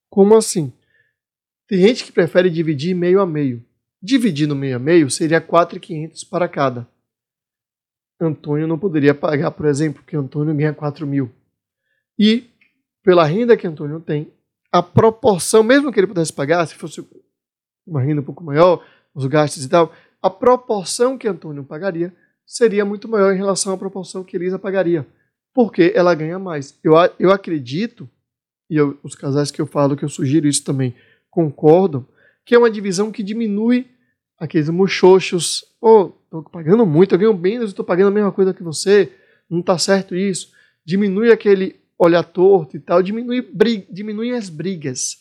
Como 0.10 0.36
assim? 0.36 0.72
Tem 1.68 1.80
gente 1.80 2.06
que 2.06 2.12
prefere 2.12 2.50
dividir 2.50 2.94
meio 2.94 3.20
a 3.20 3.26
meio. 3.26 3.66
Dividir 4.08 4.48
no 4.48 4.56
meio 4.56 4.78
a 4.78 4.80
meio 4.80 5.10
seria 5.12 5.42
4,500 5.42 6.24
para 6.24 6.48
cada. 6.48 6.88
Antônio 8.18 8.66
não 8.66 8.80
poderia 8.80 9.14
pagar, 9.14 9.52
por 9.52 9.66
exemplo, 9.66 10.02
porque 10.02 10.16
Antônio 10.16 10.56
ganha 10.56 10.74
4 10.74 11.06
mil. 11.06 11.30
E, 12.18 12.50
pela 13.04 13.26
renda 13.26 13.58
que 13.58 13.68
Antônio 13.68 14.00
tem, 14.00 14.32
a 14.72 14.82
proporção, 14.82 15.62
mesmo 15.62 15.92
que 15.92 16.00
ele 16.00 16.08
pudesse 16.08 16.32
pagar, 16.32 16.66
se 16.66 16.76
fosse 16.76 17.06
uma 17.86 18.02
renda 18.02 18.22
um 18.22 18.24
pouco 18.24 18.42
maior, 18.46 18.82
os 19.14 19.26
gastos 19.26 19.66
e 19.66 19.68
tal, 19.68 19.94
a 20.22 20.30
proporção 20.30 21.18
que 21.18 21.28
Antônio 21.28 21.66
pagaria 21.66 22.16
seria 22.46 22.86
muito 22.86 23.10
maior 23.10 23.34
em 23.34 23.38
relação 23.38 23.74
à 23.74 23.78
proporção 23.78 24.24
que 24.24 24.38
Elisa 24.38 24.58
pagaria, 24.58 25.06
porque 25.54 25.92
ela 25.94 26.16
ganha 26.16 26.40
mais. 26.40 26.80
Eu, 26.82 26.94
eu 27.20 27.30
acredito, 27.30 28.10
e 28.70 28.78
eu, 28.78 28.98
os 29.04 29.16
casais 29.16 29.52
que 29.52 29.62
eu 29.62 29.68
falo, 29.68 29.98
que 29.98 30.06
eu 30.06 30.10
sugiro 30.10 30.48
isso 30.48 30.64
também, 30.64 30.96
concordam, 31.30 32.08
que 32.46 32.56
é 32.56 32.58
uma 32.58 32.72
divisão 32.72 33.12
que 33.12 33.22
diminui 33.22 33.97
aqueles 34.40 34.70
muxoxos. 34.70 35.66
Pô, 35.80 36.14
estou 36.24 36.44
pagando 36.44 36.86
muito, 36.86 37.16
eu 37.16 37.20
ganho 37.20 37.38
menos, 37.38 37.70
estou 37.70 37.86
pagando 37.86 38.10
a 38.10 38.12
mesma 38.12 38.32
coisa 38.32 38.54
que 38.54 38.64
você, 38.64 39.12
não 39.50 39.60
está 39.60 39.78
certo 39.78 40.16
isso. 40.16 40.52
Diminui 40.86 41.32
aquele 41.32 41.76
olhar 41.98 42.24
torto 42.24 42.78
e 42.78 42.80
tal, 42.80 43.02
diminui, 43.02 43.42
briga, 43.42 43.86
diminui 43.90 44.34
as 44.34 44.50
brigas. 44.50 45.18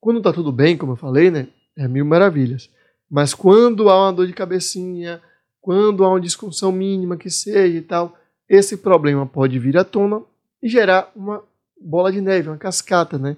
Quando 0.00 0.18
está 0.18 0.32
tudo 0.32 0.50
bem, 0.50 0.76
como 0.76 0.92
eu 0.92 0.96
falei, 0.96 1.30
né, 1.30 1.48
é 1.76 1.86
mil 1.86 2.04
maravilhas. 2.04 2.70
Mas 3.10 3.34
quando 3.34 3.88
há 3.88 4.06
uma 4.06 4.12
dor 4.12 4.26
de 4.26 4.32
cabecinha, 4.32 5.20
quando 5.60 6.04
há 6.04 6.08
uma 6.08 6.20
discussão 6.20 6.72
mínima 6.72 7.16
que 7.16 7.30
seja 7.30 7.76
e 7.76 7.82
tal, 7.82 8.16
esse 8.48 8.76
problema 8.76 9.26
pode 9.26 9.58
vir 9.58 9.76
à 9.76 9.84
tona 9.84 10.22
e 10.62 10.68
gerar 10.68 11.10
uma 11.14 11.42
bola 11.80 12.10
de 12.10 12.20
neve, 12.20 12.48
uma 12.48 12.56
cascata, 12.56 13.18
né? 13.18 13.36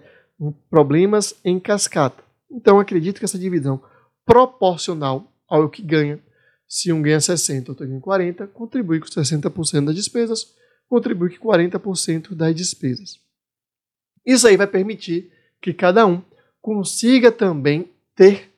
Problemas 0.71 1.35
em 1.45 1.59
cascata. 1.59 2.23
Então 2.51 2.79
acredito 2.79 3.19
que 3.19 3.25
essa 3.25 3.39
divisão 3.39 3.81
proporcional 4.25 5.33
ao 5.49 5.69
que 5.69 5.83
ganha, 5.83 6.21
se 6.69 6.93
um 6.93 7.03
ganha 7.03 7.21
60 7.21 7.73
outro 7.73 7.87
ganha 7.87 8.01
40, 8.01 8.47
contribui 8.49 9.01
com 9.01 9.07
60% 9.07 9.87
das 9.87 9.95
despesas, 9.95 10.55
contribui 10.89 11.37
com 11.37 11.49
40% 11.49 12.35
das 12.35 12.55
despesas. 12.55 13.19
Isso 14.25 14.47
aí 14.47 14.57
vai 14.57 14.67
permitir 14.67 15.33
que 15.61 15.73
cada 15.73 16.07
um 16.07 16.23
consiga 16.61 17.33
também 17.33 17.91
ter 18.15 18.51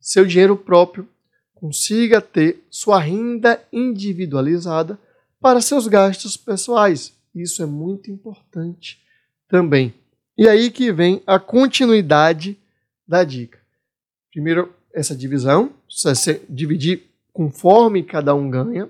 seu 0.00 0.26
dinheiro 0.26 0.56
próprio, 0.56 1.08
consiga 1.54 2.20
ter 2.20 2.66
sua 2.68 2.98
renda 2.98 3.62
individualizada 3.72 4.98
para 5.40 5.60
seus 5.60 5.86
gastos 5.86 6.36
pessoais. 6.36 7.16
Isso 7.34 7.62
é 7.62 7.66
muito 7.66 8.10
importante 8.10 9.00
também. 9.48 9.94
E 10.36 10.48
aí 10.48 10.70
que 10.70 10.92
vem 10.92 11.22
a 11.26 11.38
continuidade 11.38 12.58
da 13.06 13.22
dica. 13.22 13.60
Primeiro, 14.30 14.74
essa 14.94 15.14
divisão, 15.16 15.72
dividir 16.48 17.04
conforme 17.32 18.02
cada 18.02 18.34
um 18.34 18.50
ganha, 18.50 18.88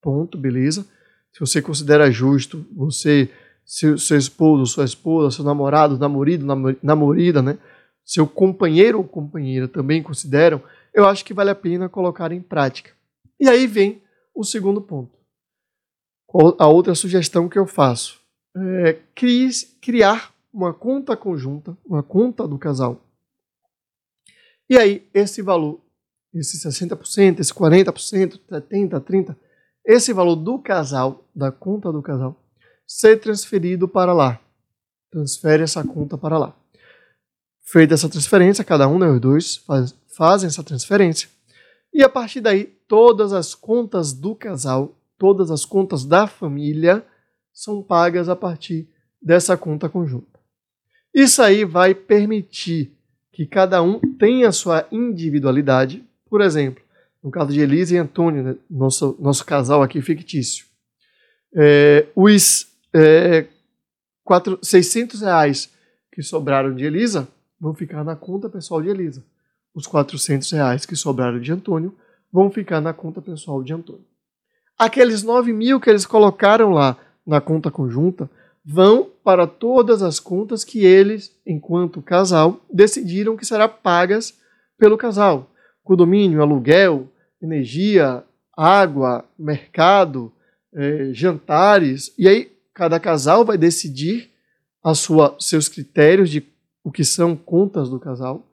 ponto, 0.00 0.38
beleza. 0.38 0.86
Se 1.32 1.40
você 1.40 1.62
considera 1.62 2.10
justo, 2.10 2.66
você, 2.72 3.30
seu, 3.64 3.96
seu 3.98 4.18
esposo, 4.18 4.66
sua 4.66 4.84
esposa, 4.84 5.36
seu 5.36 5.44
namorado, 5.44 5.98
namorado, 5.98 6.78
namorida, 6.82 7.42
né? 7.42 7.58
Seu 8.04 8.26
companheiro 8.26 8.98
ou 8.98 9.04
companheira 9.04 9.68
também 9.68 10.02
consideram, 10.02 10.60
eu 10.92 11.06
acho 11.06 11.24
que 11.24 11.32
vale 11.32 11.50
a 11.50 11.54
pena 11.54 11.88
colocar 11.88 12.32
em 12.32 12.40
prática. 12.42 12.90
E 13.38 13.48
aí 13.48 13.66
vem 13.66 14.02
o 14.34 14.44
segundo 14.44 14.80
ponto. 14.80 15.16
A 16.58 16.66
outra 16.66 16.94
sugestão 16.94 17.48
que 17.48 17.58
eu 17.58 17.66
faço 17.66 18.20
é 18.56 18.98
criar 19.80 20.32
uma 20.52 20.72
conta 20.72 21.16
conjunta, 21.16 21.76
uma 21.86 22.02
conta 22.02 22.46
do 22.48 22.58
casal 22.58 23.00
e 24.72 24.78
aí, 24.78 25.06
esse 25.12 25.42
valor, 25.42 25.82
esse 26.32 26.56
60%, 26.66 27.40
esse 27.40 27.52
40%, 27.52 28.40
70%, 28.50 29.04
30%, 29.04 29.36
esse 29.84 30.14
valor 30.14 30.34
do 30.34 30.58
casal, 30.58 31.28
da 31.36 31.52
conta 31.52 31.92
do 31.92 32.00
casal, 32.00 32.42
ser 32.86 33.20
transferido 33.20 33.86
para 33.86 34.14
lá. 34.14 34.40
Transfere 35.10 35.62
essa 35.62 35.84
conta 35.84 36.16
para 36.16 36.38
lá. 36.38 36.56
Feita 37.64 37.92
essa 37.92 38.08
transferência, 38.08 38.64
cada 38.64 38.88
um, 38.88 38.98
né, 38.98 39.08
os 39.08 39.20
dois, 39.20 39.56
faz, 39.56 39.94
fazem 40.16 40.46
essa 40.46 40.64
transferência. 40.64 41.28
E 41.92 42.02
a 42.02 42.08
partir 42.08 42.40
daí, 42.40 42.64
todas 42.88 43.34
as 43.34 43.54
contas 43.54 44.14
do 44.14 44.34
casal, 44.34 44.98
todas 45.18 45.50
as 45.50 45.66
contas 45.66 46.06
da 46.06 46.26
família, 46.26 47.04
são 47.52 47.82
pagas 47.82 48.26
a 48.30 48.34
partir 48.34 48.88
dessa 49.20 49.54
conta 49.54 49.90
conjunta. 49.90 50.40
Isso 51.14 51.42
aí 51.42 51.62
vai 51.62 51.94
permitir 51.94 52.96
que 53.32 53.46
cada 53.46 53.82
um 53.82 53.98
tem 53.98 54.44
a 54.44 54.52
sua 54.52 54.86
individualidade. 54.92 56.04
Por 56.28 56.40
exemplo, 56.40 56.82
no 57.22 57.30
caso 57.30 57.52
de 57.52 57.60
Elisa 57.60 57.94
e 57.94 57.98
Antônio, 57.98 58.42
né, 58.42 58.56
nosso, 58.70 59.16
nosso 59.18 59.44
casal 59.44 59.82
aqui 59.82 60.02
fictício, 60.02 60.66
é, 61.54 62.06
os 62.14 62.66
é, 62.94 63.46
quatro, 64.22 64.58
600 64.62 65.22
reais 65.22 65.70
que 66.12 66.22
sobraram 66.22 66.74
de 66.74 66.84
Elisa 66.84 67.26
vão 67.58 67.74
ficar 67.74 68.04
na 68.04 68.14
conta 68.14 68.48
pessoal 68.48 68.82
de 68.82 68.88
Elisa. 68.88 69.24
Os 69.74 69.86
400 69.86 70.50
reais 70.50 70.84
que 70.84 70.94
sobraram 70.94 71.40
de 71.40 71.50
Antônio 71.50 71.96
vão 72.30 72.50
ficar 72.50 72.80
na 72.80 72.92
conta 72.92 73.22
pessoal 73.22 73.62
de 73.62 73.72
Antônio. 73.72 74.04
Aqueles 74.78 75.22
9 75.22 75.52
mil 75.52 75.80
que 75.80 75.88
eles 75.88 76.04
colocaram 76.04 76.70
lá 76.70 76.96
na 77.26 77.40
conta 77.40 77.70
conjunta 77.70 78.28
vão 78.64 79.11
para 79.24 79.46
todas 79.46 80.02
as 80.02 80.18
contas 80.18 80.64
que 80.64 80.84
eles, 80.84 81.34
enquanto 81.46 82.02
casal, 82.02 82.60
decidiram 82.72 83.36
que 83.36 83.46
serão 83.46 83.68
pagas 83.68 84.38
pelo 84.78 84.98
casal. 84.98 85.50
Condomínio, 85.84 86.42
aluguel, 86.42 87.08
energia, 87.40 88.24
água, 88.56 89.24
mercado, 89.38 90.32
eh, 90.74 91.10
jantares. 91.12 92.12
E 92.18 92.28
aí 92.28 92.52
cada 92.74 92.98
casal 92.98 93.44
vai 93.44 93.56
decidir 93.56 94.30
a 94.82 94.94
sua, 94.94 95.36
seus 95.38 95.68
critérios 95.68 96.28
de 96.30 96.44
o 96.84 96.90
que 96.90 97.04
são 97.04 97.36
contas 97.36 97.88
do 97.88 98.00
casal. 98.00 98.46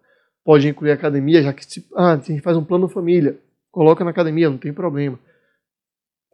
Pode 0.44 0.68
incluir 0.68 0.92
academia, 0.92 1.42
já 1.42 1.54
que 1.54 1.66
ah, 1.96 2.14
a 2.14 2.18
gente 2.18 2.42
faz 2.42 2.56
um 2.56 2.64
plano 2.64 2.88
família, 2.88 3.38
coloca 3.72 4.04
na 4.04 4.12
academia, 4.12 4.50
não 4.50 4.58
tem 4.58 4.74
problema. 4.74 5.20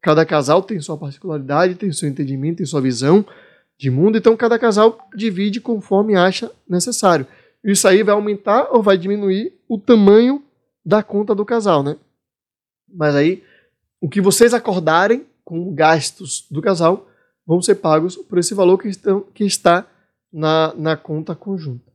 Cada 0.01 0.25
casal 0.25 0.61
tem 0.61 0.79
sua 0.79 0.97
particularidade, 0.97 1.75
tem 1.75 1.91
seu 1.91 2.07
entendimento, 2.07 2.57
tem 2.57 2.65
sua 2.65 2.81
visão, 2.81 3.25
de 3.77 3.89
mundo, 3.89 4.17
então 4.17 4.37
cada 4.37 4.57
casal 4.57 4.97
divide 5.15 5.59
conforme 5.59 6.15
acha 6.15 6.51
necessário. 6.67 7.27
Isso 7.63 7.87
aí 7.87 8.03
vai 8.03 8.13
aumentar 8.13 8.69
ou 8.71 8.81
vai 8.81 8.97
diminuir 8.97 9.53
o 9.67 9.77
tamanho 9.77 10.43
da 10.85 11.01
conta 11.01 11.33
do 11.33 11.43
casal, 11.43 11.83
né? 11.83 11.97
Mas 12.87 13.15
aí, 13.15 13.43
o 13.99 14.07
que 14.07 14.21
vocês 14.21 14.53
acordarem 14.53 15.25
com 15.43 15.73
gastos 15.73 16.47
do 16.49 16.61
casal 16.61 17.09
vão 17.45 17.61
ser 17.61 17.75
pagos 17.75 18.15
por 18.15 18.37
esse 18.37 18.53
valor 18.53 18.77
que, 18.77 18.87
estão, 18.87 19.21
que 19.21 19.43
está 19.43 19.85
na, 20.31 20.73
na 20.75 20.95
conta 20.95 21.35
conjunta. 21.35 21.91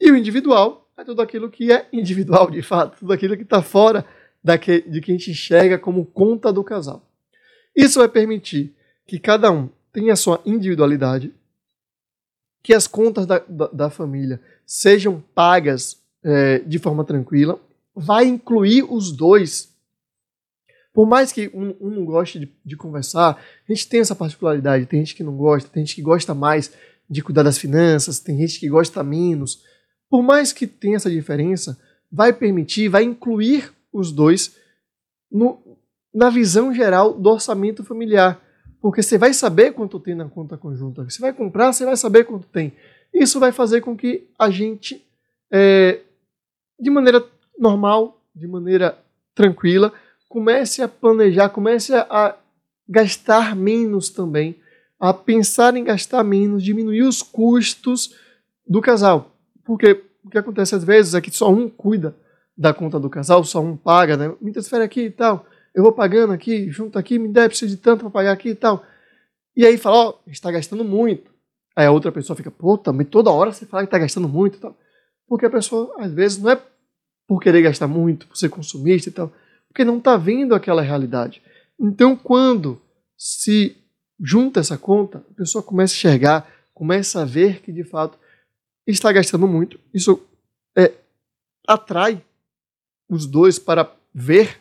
E 0.00 0.10
o 0.10 0.16
individual 0.16 0.90
é 0.96 1.04
tudo 1.04 1.22
aquilo 1.22 1.50
que 1.50 1.72
é 1.72 1.88
individual, 1.92 2.50
de 2.50 2.62
fato, 2.62 2.98
tudo 2.98 3.12
aquilo 3.12 3.36
que 3.36 3.42
está 3.42 3.62
fora 3.62 4.04
daque, 4.42 4.82
de 4.82 5.00
que 5.00 5.10
a 5.10 5.14
gente 5.14 5.30
enxerga 5.30 5.78
como 5.78 6.04
conta 6.04 6.52
do 6.52 6.64
casal. 6.64 7.02
Isso 7.74 7.98
vai 7.98 8.08
permitir 8.08 8.74
que 9.06 9.18
cada 9.18 9.50
um 9.50 9.68
tem 9.98 10.12
a 10.12 10.16
sua 10.16 10.40
individualidade, 10.46 11.34
que 12.62 12.72
as 12.72 12.86
contas 12.86 13.26
da, 13.26 13.40
da, 13.40 13.66
da 13.66 13.90
família 13.90 14.40
sejam 14.64 15.20
pagas 15.34 16.00
é, 16.22 16.60
de 16.60 16.78
forma 16.78 17.04
tranquila, 17.04 17.60
vai 17.96 18.26
incluir 18.26 18.84
os 18.84 19.10
dois. 19.10 19.74
Por 20.94 21.04
mais 21.04 21.32
que 21.32 21.50
um, 21.52 21.74
um 21.80 21.90
não 21.90 22.04
goste 22.04 22.38
de, 22.38 22.52
de, 22.64 22.76
conversar, 22.76 23.42
a 23.68 23.72
gente 23.72 23.88
tem 23.88 23.98
essa 23.98 24.14
particularidade, 24.14 24.86
tem 24.86 25.00
gente 25.00 25.16
que 25.16 25.24
não 25.24 25.36
gosta, 25.36 25.68
tem 25.68 25.84
gente 25.84 25.96
que 25.96 26.02
gosta 26.02 26.32
mais 26.32 26.72
de 27.10 27.20
cuidar 27.20 27.42
das 27.42 27.58
finanças, 27.58 28.20
tem 28.20 28.38
gente 28.38 28.60
que 28.60 28.68
gosta 28.68 29.02
menos. 29.02 29.64
Por 30.08 30.22
mais 30.22 30.52
que 30.52 30.68
tenha 30.68 30.94
essa 30.94 31.10
diferença, 31.10 31.76
vai 32.10 32.32
permitir, 32.32 32.88
vai 32.88 33.02
incluir 33.02 33.72
os 33.92 34.12
dois 34.12 34.54
no, 35.28 35.58
na 36.14 36.30
visão 36.30 36.72
geral 36.72 37.14
do 37.14 37.30
orçamento 37.30 37.82
familiar. 37.82 38.40
Porque 38.80 39.02
você 39.02 39.18
vai 39.18 39.32
saber 39.32 39.72
quanto 39.72 39.98
tem 39.98 40.14
na 40.14 40.28
conta 40.28 40.56
conjunta. 40.56 41.04
Você 41.04 41.20
vai 41.20 41.32
comprar, 41.32 41.72
você 41.72 41.84
vai 41.84 41.96
saber 41.96 42.24
quanto 42.24 42.46
tem. 42.46 42.72
Isso 43.12 43.40
vai 43.40 43.52
fazer 43.52 43.80
com 43.80 43.96
que 43.96 44.28
a 44.38 44.50
gente, 44.50 45.04
é, 45.50 46.00
de 46.78 46.90
maneira 46.90 47.24
normal, 47.58 48.20
de 48.34 48.46
maneira 48.46 48.96
tranquila, 49.34 49.92
comece 50.28 50.82
a 50.82 50.88
planejar, 50.88 51.48
comece 51.48 51.94
a 51.94 52.36
gastar 52.88 53.56
menos 53.56 54.08
também, 54.08 54.56
a 54.98 55.12
pensar 55.12 55.76
em 55.76 55.84
gastar 55.84 56.22
menos, 56.22 56.62
diminuir 56.62 57.02
os 57.02 57.22
custos 57.22 58.14
do 58.66 58.80
casal. 58.80 59.34
Porque 59.64 60.04
o 60.24 60.30
que 60.30 60.38
acontece 60.38 60.74
às 60.74 60.84
vezes 60.84 61.14
é 61.14 61.20
que 61.20 61.30
só 61.30 61.50
um 61.50 61.68
cuida 61.68 62.14
da 62.56 62.74
conta 62.74 62.98
do 62.98 63.08
casal, 63.08 63.44
só 63.44 63.60
um 63.60 63.76
paga, 63.76 64.16
né? 64.16 64.34
Me 64.40 64.52
transfere 64.52 64.82
aqui 64.82 65.02
e 65.02 65.10
tal, 65.10 65.46
eu 65.78 65.84
vou 65.84 65.92
pagando 65.92 66.32
aqui, 66.32 66.68
junto 66.72 66.98
aqui, 66.98 67.20
me 67.20 67.28
deve, 67.28 67.50
preciso 67.50 67.76
de 67.76 67.80
tanto 67.80 68.00
para 68.00 68.10
pagar 68.10 68.32
aqui 68.32 68.48
e 68.48 68.54
tal. 68.56 68.84
E 69.56 69.64
aí 69.64 69.78
fala, 69.78 69.96
ó, 69.96 70.08
oh, 70.10 70.28
está 70.28 70.50
gastando 70.50 70.82
muito. 70.82 71.30
Aí 71.76 71.86
a 71.86 71.92
outra 71.92 72.10
pessoa 72.10 72.36
fica, 72.36 72.50
pô, 72.50 72.76
também 72.76 73.06
toda 73.06 73.30
hora 73.30 73.52
você 73.52 73.64
fala 73.64 73.84
que 73.84 73.86
está 73.86 73.96
gastando 73.96 74.28
muito 74.28 74.56
e 74.56 74.60
tal. 74.60 74.76
Porque 75.28 75.46
a 75.46 75.50
pessoa, 75.50 75.94
às 75.98 76.12
vezes, 76.12 76.38
não 76.38 76.50
é 76.50 76.60
por 77.28 77.40
querer 77.40 77.62
gastar 77.62 77.86
muito, 77.86 78.26
por 78.26 78.36
ser 78.36 78.48
consumista 78.48 79.08
e 79.08 79.12
tal, 79.12 79.32
porque 79.68 79.84
não 79.84 79.98
está 79.98 80.16
vendo 80.16 80.52
aquela 80.52 80.82
realidade. 80.82 81.40
Então, 81.78 82.16
quando 82.16 82.82
se 83.16 83.76
junta 84.20 84.58
essa 84.58 84.76
conta, 84.76 85.24
a 85.30 85.34
pessoa 85.34 85.62
começa 85.62 85.94
a 85.94 85.96
enxergar, 85.96 86.52
começa 86.74 87.22
a 87.22 87.24
ver 87.24 87.60
que 87.60 87.70
de 87.70 87.84
fato 87.84 88.18
está 88.84 89.12
gastando 89.12 89.46
muito. 89.46 89.78
Isso 89.94 90.20
é, 90.76 90.92
atrai 91.68 92.20
os 93.08 93.26
dois 93.26 93.60
para 93.60 93.94
ver 94.12 94.60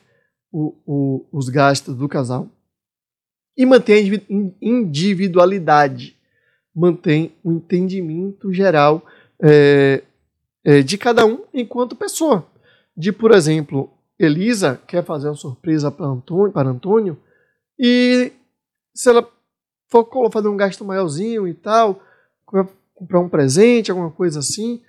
o, 0.51 0.75
o, 0.85 1.25
os 1.31 1.49
gastos 1.49 1.95
do 1.95 2.07
casal 2.07 2.49
e 3.55 3.65
mantém 3.65 4.09
a 4.09 4.45
individualidade, 4.61 6.15
mantém 6.73 7.33
o 7.43 7.51
entendimento 7.51 8.53
geral 8.53 9.03
é, 9.41 10.03
é, 10.63 10.81
de 10.81 10.97
cada 10.97 11.25
um 11.25 11.43
enquanto 11.53 11.95
pessoa. 11.95 12.45
De, 12.95 13.11
por 13.11 13.31
exemplo, 13.31 13.89
Elisa 14.19 14.79
quer 14.87 15.03
fazer 15.03 15.27
uma 15.27 15.35
surpresa 15.35 15.89
para 15.91 16.05
Antônio, 16.05 16.51
para 16.51 16.69
Antônio 16.69 17.17
e 17.79 18.31
se 18.93 19.09
ela 19.09 19.27
for 19.89 20.07
fazer 20.31 20.47
um 20.47 20.57
gasto 20.57 20.83
maiorzinho 20.83 21.47
e 21.47 21.53
tal, 21.53 22.01
comprar 22.93 23.19
um 23.19 23.29
presente, 23.29 23.91
alguma 23.91 24.11
coisa 24.11 24.39
assim, 24.39 24.81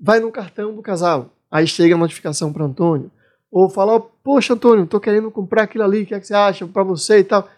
vai 0.00 0.20
no 0.20 0.32
cartão 0.32 0.74
do 0.74 0.82
casal. 0.82 1.30
Aí 1.50 1.66
chega 1.66 1.94
a 1.94 1.98
notificação 1.98 2.52
para 2.52 2.64
Antônio. 2.64 3.10
Ou 3.50 3.70
fala, 3.70 4.04
poxa 4.26 4.54
Antônio, 4.54 4.82
estou 4.82 4.98
querendo 4.98 5.30
comprar 5.30 5.62
aquilo 5.62 5.84
ali, 5.84 6.02
o 6.02 6.06
que, 6.06 6.12
é 6.12 6.18
que 6.18 6.26
você 6.26 6.34
acha 6.34 6.66
para 6.66 6.82
você 6.82 7.20
e 7.20 7.24
tal. 7.24 7.48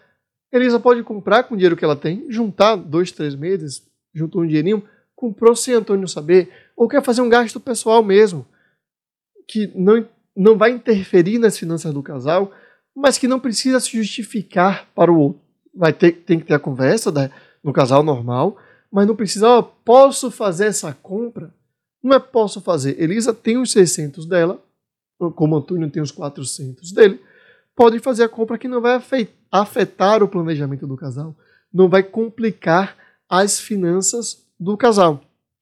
Elisa 0.53 0.79
pode 0.79 1.01
comprar 1.01 1.43
com 1.43 1.55
o 1.55 1.57
dinheiro 1.57 1.75
que 1.75 1.83
ela 1.83 1.95
tem, 1.95 2.27
juntar 2.29 2.75
dois, 2.75 3.11
três 3.11 3.33
meses, 3.33 3.81
juntou 4.13 4.43
um 4.43 4.45
dinheirinho, 4.45 4.87
comprou 5.15 5.55
sem 5.55 5.73
Antônio 5.73 6.07
saber, 6.07 6.47
ou 6.77 6.87
quer 6.87 7.01
fazer 7.01 7.21
um 7.21 7.29
gasto 7.29 7.59
pessoal 7.59 8.03
mesmo, 8.03 8.45
que 9.47 9.71
não, 9.75 10.07
não 10.37 10.59
vai 10.59 10.69
interferir 10.69 11.39
nas 11.39 11.57
finanças 11.57 11.91
do 11.91 12.03
casal, 12.03 12.51
mas 12.95 13.17
que 13.17 13.27
não 13.27 13.39
precisa 13.39 13.79
se 13.79 13.97
justificar 13.97 14.87
para 14.93 15.11
o 15.11 15.17
outro. 15.19 15.41
Vai 15.73 15.91
ter, 15.91 16.11
tem 16.11 16.39
que 16.39 16.45
ter 16.45 16.53
a 16.53 16.59
conversa 16.59 17.11
né, 17.11 17.31
no 17.63 17.73
casal 17.73 18.03
normal, 18.03 18.57
mas 18.91 19.07
não 19.07 19.15
precisa, 19.15 19.49
ó, 19.49 19.63
posso 19.63 20.29
fazer 20.29 20.67
essa 20.67 20.93
compra? 20.93 21.51
Não 22.03 22.15
é 22.15 22.19
posso 22.19 22.61
fazer. 22.61 23.01
Elisa 23.01 23.33
tem 23.33 23.57
os 23.57 23.71
600 23.71 24.27
dela, 24.27 24.63
como 25.35 25.57
Antônio 25.57 25.89
tem 25.89 26.01
os 26.01 26.11
400 26.11 26.91
dele, 26.91 27.21
pode 27.75 27.99
fazer 27.99 28.23
a 28.23 28.29
compra 28.29 28.57
que 28.57 28.67
não 28.67 28.81
vai 28.81 29.01
afetar 29.51 30.23
o 30.23 30.27
planejamento 30.27 30.87
do 30.87 30.95
casal, 30.95 31.35
não 31.73 31.89
vai 31.89 32.03
complicar 32.03 32.95
as 33.27 33.59
finanças 33.59 34.45
do 34.59 34.75
casal. 34.77 35.21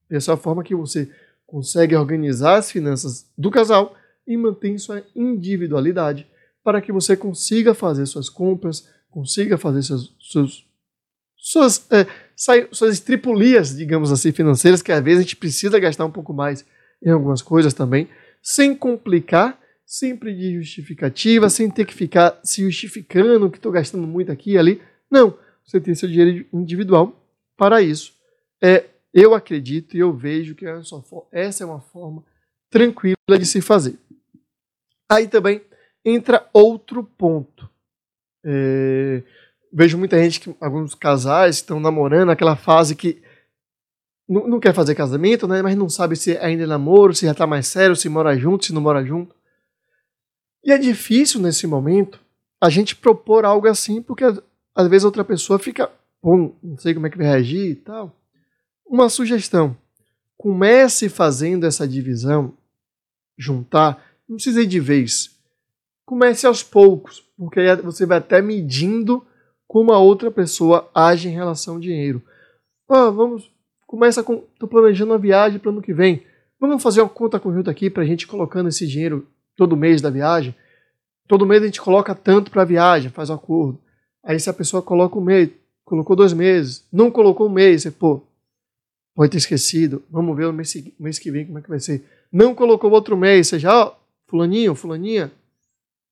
Essa 0.10 0.32
é 0.32 0.34
a 0.34 0.38
forma 0.38 0.64
que 0.64 0.76
você 0.76 1.10
consegue 1.46 1.96
organizar 1.96 2.58
as 2.58 2.72
finanças 2.72 3.26
do 3.38 3.50
casal 3.50 3.96
e 4.26 4.38
mantém 4.38 4.78
sua 4.78 5.04
individualidade 5.16 6.28
para 6.64 6.82
que 6.82 6.92
você 6.92 7.16
consiga 7.16 7.74
fazer 7.74 8.06
suas 8.06 8.30
compras, 8.30 8.88
consiga 9.10 9.58
fazer 9.58 9.84
seus, 9.84 10.14
seus 10.20 10.68
suas, 11.38 11.86
é, 11.92 12.06
suas 12.72 12.94
estripulias, 12.94 13.76
digamos 13.76 14.12
assim, 14.12 14.32
financeiras, 14.32 14.82
que 14.82 14.92
às 14.92 15.02
vezes 15.02 15.20
a 15.20 15.22
gente 15.22 15.38
precisa 15.38 15.80
gastar 15.80 16.06
um 16.06 16.12
pouco 16.12 16.34
mais 16.34 16.66
em 17.02 17.10
algumas 17.10 17.42
coisas 17.42 17.74
também, 17.74 18.10
sem 18.50 18.74
complicar, 18.74 19.60
sempre 19.86 20.34
de 20.34 20.56
justificativa, 20.56 21.50
sem 21.50 21.70
ter 21.70 21.84
que 21.84 21.94
ficar 21.94 22.40
se 22.46 22.62
justificando 22.62 23.52
que 23.52 23.58
estou 23.58 23.74
gastando 23.74 24.08
muito 24.08 24.32
aqui 24.32 24.52
e 24.52 24.58
ali. 24.58 24.82
Não, 25.12 25.38
você 25.66 25.82
tem 25.82 25.94
seu 25.94 26.08
dinheiro 26.08 26.46
individual 26.54 27.14
para 27.58 27.82
isso. 27.82 28.14
É, 28.64 28.86
eu 29.14 29.36
acredito 29.36 29.98
e 29.98 30.00
eu 30.00 30.14
vejo 30.14 30.56
que 30.56 30.66
essa 31.30 31.62
é 31.62 31.68
uma 31.68 31.82
forma 31.82 32.24
tranquila 32.70 33.18
de 33.38 33.46
se 33.46 33.60
fazer. 33.60 34.00
Aí 35.12 35.28
também 35.28 35.62
entra 36.06 36.48
outro 36.54 37.04
ponto. 37.04 37.70
É, 38.46 39.24
vejo 39.74 39.98
muita 39.98 40.18
gente 40.24 40.40
que 40.40 40.56
alguns 40.62 40.96
casais 40.96 41.58
estão 41.58 41.82
namorando 41.82 42.30
aquela 42.30 42.56
fase 42.56 42.96
que 42.96 43.22
não, 44.28 44.48
não, 44.48 44.60
quer 44.60 44.74
fazer 44.74 44.96
casamento, 44.96 45.48
né, 45.48 45.62
mas 45.62 45.76
não 45.76 45.90
sabe 45.90 46.16
se 46.16 46.38
ainda 46.38 46.64
é 46.64 46.68
namoro, 46.68 47.16
se 47.16 47.26
já 47.26 47.32
está 47.32 47.48
mais 47.48 47.68
sério, 47.68 47.96
se 47.96 48.10
mora 48.10 48.38
junto, 48.38 48.66
se 48.66 48.74
não 48.74 48.82
mora 48.82 49.06
junto. 49.06 49.36
E 50.64 50.72
é 50.72 50.78
difícil 50.78 51.40
nesse 51.42 51.66
momento 51.66 52.20
a 52.60 52.70
gente 52.70 52.96
propor 52.96 53.46
algo 53.46 53.68
assim, 53.68 54.02
porque 54.02 54.24
às 54.76 54.88
vezes 54.88 55.06
outra 55.06 55.24
pessoa 55.24 55.58
fica, 55.58 55.90
bom, 56.22 56.56
não 56.62 56.78
sei 56.78 56.94
como 56.94 57.08
é 57.08 57.10
que 57.10 57.18
vai 57.18 57.28
reagir 57.28 57.72
e 57.72 57.76
tal. 57.76 58.16
Uma 58.86 59.10
sugestão: 59.10 59.78
comece 60.38 61.10
fazendo 61.10 61.66
essa 61.66 61.88
divisão, 61.88 62.54
juntar, 63.38 64.04
não 64.28 64.36
precisa 64.36 64.62
ir 64.62 64.68
de 64.68 64.80
vez. 64.80 65.38
Comece 66.06 66.46
aos 66.46 66.64
poucos, 66.64 67.24
porque 67.38 67.60
aí 67.60 67.76
você 67.78 68.06
vai 68.06 68.18
até 68.18 68.42
medindo 68.42 69.26
como 69.68 69.92
a 69.92 70.00
outra 70.00 70.32
pessoa 70.32 70.90
age 70.94 71.28
em 71.28 71.34
relação 71.34 71.76
ao 71.76 71.80
dinheiro. 71.80 72.24
Ah, 72.90 73.10
vamos, 73.10 73.52
começa 73.88 74.22
com, 74.22 74.44
estou 74.54 74.68
planejando 74.68 75.14
uma 75.14 75.18
viagem 75.18 75.58
para 75.58 75.70
o 75.70 75.72
ano 75.72 75.82
que 75.82 75.94
vem. 75.94 76.24
Vamos 76.60 76.84
fazer 76.84 77.02
uma 77.02 77.10
conta 77.10 77.40
conjunta 77.40 77.72
aqui 77.72 77.90
para 77.90 78.04
a 78.04 78.06
gente 78.06 78.28
colocando 78.28 78.68
esse 78.68 78.86
dinheiro 78.86 79.26
todo 79.56 79.78
mês 79.78 80.02
da 80.02 80.10
viagem. 80.10 80.54
Todo 81.28 81.46
mês 81.46 81.64
a 81.64 81.66
gente 81.66 81.82
coloca 81.82 82.14
tanto 82.14 82.52
para 82.52 82.64
a 82.64 82.66
viagem, 82.66 83.10
faz 83.10 83.30
um 83.30 83.36
acordo. 83.36 83.80
Aí 84.24 84.40
se 84.40 84.50
a 84.50 84.54
pessoa 84.54 84.84
coloca 84.84 85.18
um 85.18 85.22
mês, 85.22 85.50
colocou 85.86 86.16
dois 86.16 86.34
meses, 86.34 86.86
não 86.92 87.10
colocou 87.10 87.48
um 87.48 87.52
mês, 87.52 87.84
você, 87.84 87.92
pô, 87.92 88.22
pode 89.16 89.32
ter 89.32 89.38
esquecido, 89.38 90.04
vamos 90.12 90.36
ver 90.36 90.46
o 90.46 90.54
mês, 90.54 90.74
mês 91.00 91.18
que 91.18 91.32
vem 91.32 91.46
como 91.46 91.60
é 91.60 91.62
que 91.62 91.70
vai 91.70 91.80
ser. 91.80 92.04
Não 92.32 92.54
colocou 92.54 92.92
outro 92.92 93.16
mês, 93.16 93.48
você 93.48 93.58
já, 93.58 93.86
ó, 93.86 93.96
fulaninho, 94.28 94.76
fulaninha, 94.76 95.32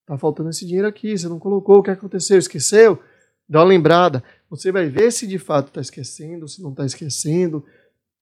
tá 0.06 0.18
faltando 0.18 0.50
esse 0.50 0.66
dinheiro 0.66 0.88
aqui, 0.88 1.18
você 1.18 1.28
não 1.28 1.40
colocou, 1.40 1.80
o 1.80 1.84
que 1.84 1.92
aconteceu? 1.92 2.38
Esqueceu? 2.38 3.00
Dá 3.48 3.60
uma 3.60 3.66
lembrada. 3.66 4.24
Você 4.49 4.71
vai 4.71 4.88
ver 4.88 5.12
se 5.12 5.25
de 5.25 5.39
fato 5.39 5.67
está 5.67 5.81
esquecendo, 5.81 6.47
se 6.47 6.62
não 6.62 6.71
está 6.71 6.86
esquecendo, 6.86 7.65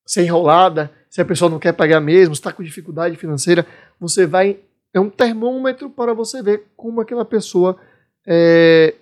se 0.06 0.20
é 0.20 0.24
enrolada, 0.24 0.92
se 1.10 1.22
a 1.22 1.26
pessoa 1.26 1.50
não 1.50 1.60
quer 1.60 1.74
pagar 1.74 2.00
mesmo, 2.00 2.34
está 2.34 2.52
com 2.52 2.64
dificuldade 2.64 3.16
financeira. 3.18 3.66
Você 4.00 4.26
vai. 4.26 4.60
É 4.94 5.00
um 5.00 5.10
termômetro 5.10 5.90
para 5.90 6.14
você 6.14 6.42
ver 6.42 6.66
como 6.76 7.02
aquela 7.02 7.26
pessoa 7.26 7.80
é, 8.28 8.94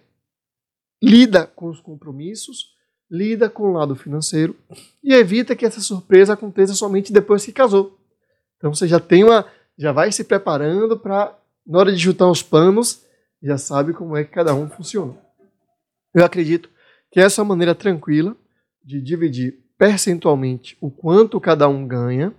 lida 1.04 1.46
com 1.48 1.68
os 1.68 1.82
compromissos, 1.82 2.74
lida 3.10 3.50
com 3.50 3.64
o 3.64 3.74
lado 3.74 3.96
financeiro 3.96 4.56
e 5.04 5.14
evita 5.14 5.56
que 5.56 5.66
essa 5.66 5.82
surpresa 5.82 6.34
aconteça 6.34 6.74
somente 6.74 7.12
depois 7.12 7.44
que 7.44 7.52
casou. 7.52 8.00
Então 8.58 8.74
você 8.74 8.88
já 8.88 9.00
tem 9.00 9.24
uma. 9.24 9.46
Já 9.78 9.92
vai 9.92 10.12
se 10.12 10.24
preparando 10.24 10.98
para, 10.98 11.38
na 11.66 11.80
hora 11.80 11.92
de 11.92 11.98
juntar 11.98 12.30
os 12.30 12.44
panos, 12.44 13.04
já 13.42 13.58
sabe 13.58 13.94
como 13.94 14.16
é 14.16 14.24
que 14.24 14.32
cada 14.32 14.54
um 14.54 14.70
funciona. 14.70 15.16
Eu 16.14 16.24
acredito 16.24 16.70
que 17.12 17.20
essa 17.20 17.42
é 17.42 17.44
uma 17.44 17.50
maneira 17.50 17.76
tranquila 17.76 18.36
de 18.84 19.02
dividir 19.02 19.60
percentualmente 19.78 20.78
o 20.80 20.90
quanto 20.90 21.40
cada 21.40 21.68
um 21.68 21.88
ganha 21.88 22.34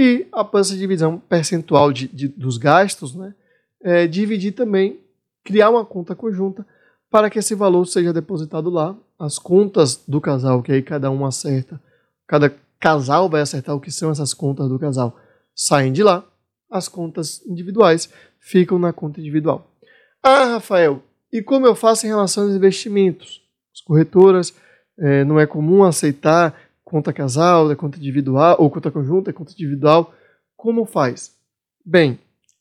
e, 0.00 0.28
após 0.30 0.68
essa 0.68 0.78
divisão 0.78 1.18
percentual 1.18 1.92
de, 1.92 2.06
de, 2.06 2.28
dos 2.28 2.56
gastos, 2.56 3.16
né, 3.16 3.34
é, 3.82 4.06
dividir 4.06 4.52
também, 4.52 5.00
criar 5.42 5.70
uma 5.70 5.84
conta 5.84 6.14
conjunta 6.14 6.64
para 7.10 7.28
que 7.28 7.38
esse 7.38 7.54
valor 7.54 7.84
seja 7.84 8.12
depositado 8.12 8.70
lá. 8.70 8.96
As 9.18 9.40
contas 9.40 9.96
do 10.06 10.20
casal, 10.20 10.62
que 10.62 10.70
aí 10.70 10.82
cada 10.82 11.10
um 11.10 11.26
acerta, 11.26 11.82
cada 12.28 12.54
casal 12.78 13.28
vai 13.28 13.40
acertar 13.40 13.74
o 13.74 13.80
que 13.80 13.90
são 13.90 14.10
essas 14.10 14.32
contas 14.32 14.68
do 14.68 14.78
casal, 14.78 15.18
saem 15.52 15.92
de 15.92 16.04
lá. 16.04 16.24
As 16.70 16.86
contas 16.86 17.44
individuais 17.44 18.08
ficam 18.38 18.78
na 18.78 18.92
conta 18.92 19.18
individual. 19.20 19.74
Ah, 20.22 20.44
Rafael, 20.44 21.02
e 21.32 21.42
como 21.42 21.66
eu 21.66 21.74
faço 21.74 22.06
em 22.06 22.10
relação 22.10 22.44
aos 22.44 22.54
investimentos? 22.54 23.42
As 23.78 23.80
corretoras 23.80 24.54
é, 24.98 25.24
não 25.24 25.38
é 25.38 25.46
comum 25.46 25.84
aceitar 25.84 26.58
conta 26.84 27.12
casal, 27.12 27.70
é 27.70 27.76
conta 27.76 27.98
individual, 27.98 28.56
ou 28.58 28.70
conta 28.70 28.90
conjunta, 28.90 29.30
é 29.30 29.32
conta 29.32 29.52
individual. 29.52 30.12
Como 30.56 30.84
faz? 30.84 31.36
Bem, 31.84 32.18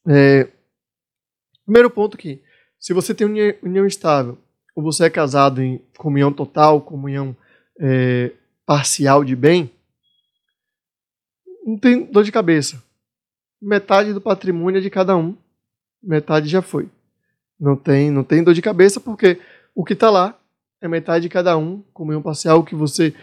é, 0.08 0.48
primeiro 1.66 1.90
ponto 1.90 2.18
que, 2.18 2.42
se 2.80 2.94
você 2.94 3.16
tem 3.16 3.26
união 3.64 3.86
estável, 3.86 4.38
ou 4.76 4.84
você 4.84 5.06
é 5.06 5.10
casado 5.10 5.62
em 5.62 5.82
comunhão 5.98 6.32
total, 6.32 6.82
comunhão 6.82 7.36
é, 7.80 8.32
parcial 8.66 9.24
de 9.24 9.36
bem, 9.36 9.72
não 11.66 11.78
tem 11.78 12.06
dor 12.06 12.24
de 12.24 12.32
cabeça. 12.32 12.84
Metade 13.62 14.14
do 14.14 14.22
patrimônio 14.22 14.78
é 14.78 14.82
de 14.82 14.90
cada 14.90 15.18
um, 15.18 15.36
metade 16.04 16.48
já 16.48 16.62
foi. 16.62 16.90
Não 17.60 17.76
tem, 17.76 18.12
não 18.12 18.24
tem 18.24 18.44
dor 18.44 18.54
de 18.54 18.62
cabeça 18.62 19.00
porque 19.00 19.40
o 19.74 19.84
que 19.84 19.94
está 19.94 20.12
lá 20.12 20.38
é 20.82 20.88
metade 20.88 21.24
de 21.24 21.30
cada 21.30 21.58
um, 21.58 21.82
comunhão 21.94 22.22
parcial 22.22 22.64
que 22.64 22.76
você, 22.76 23.14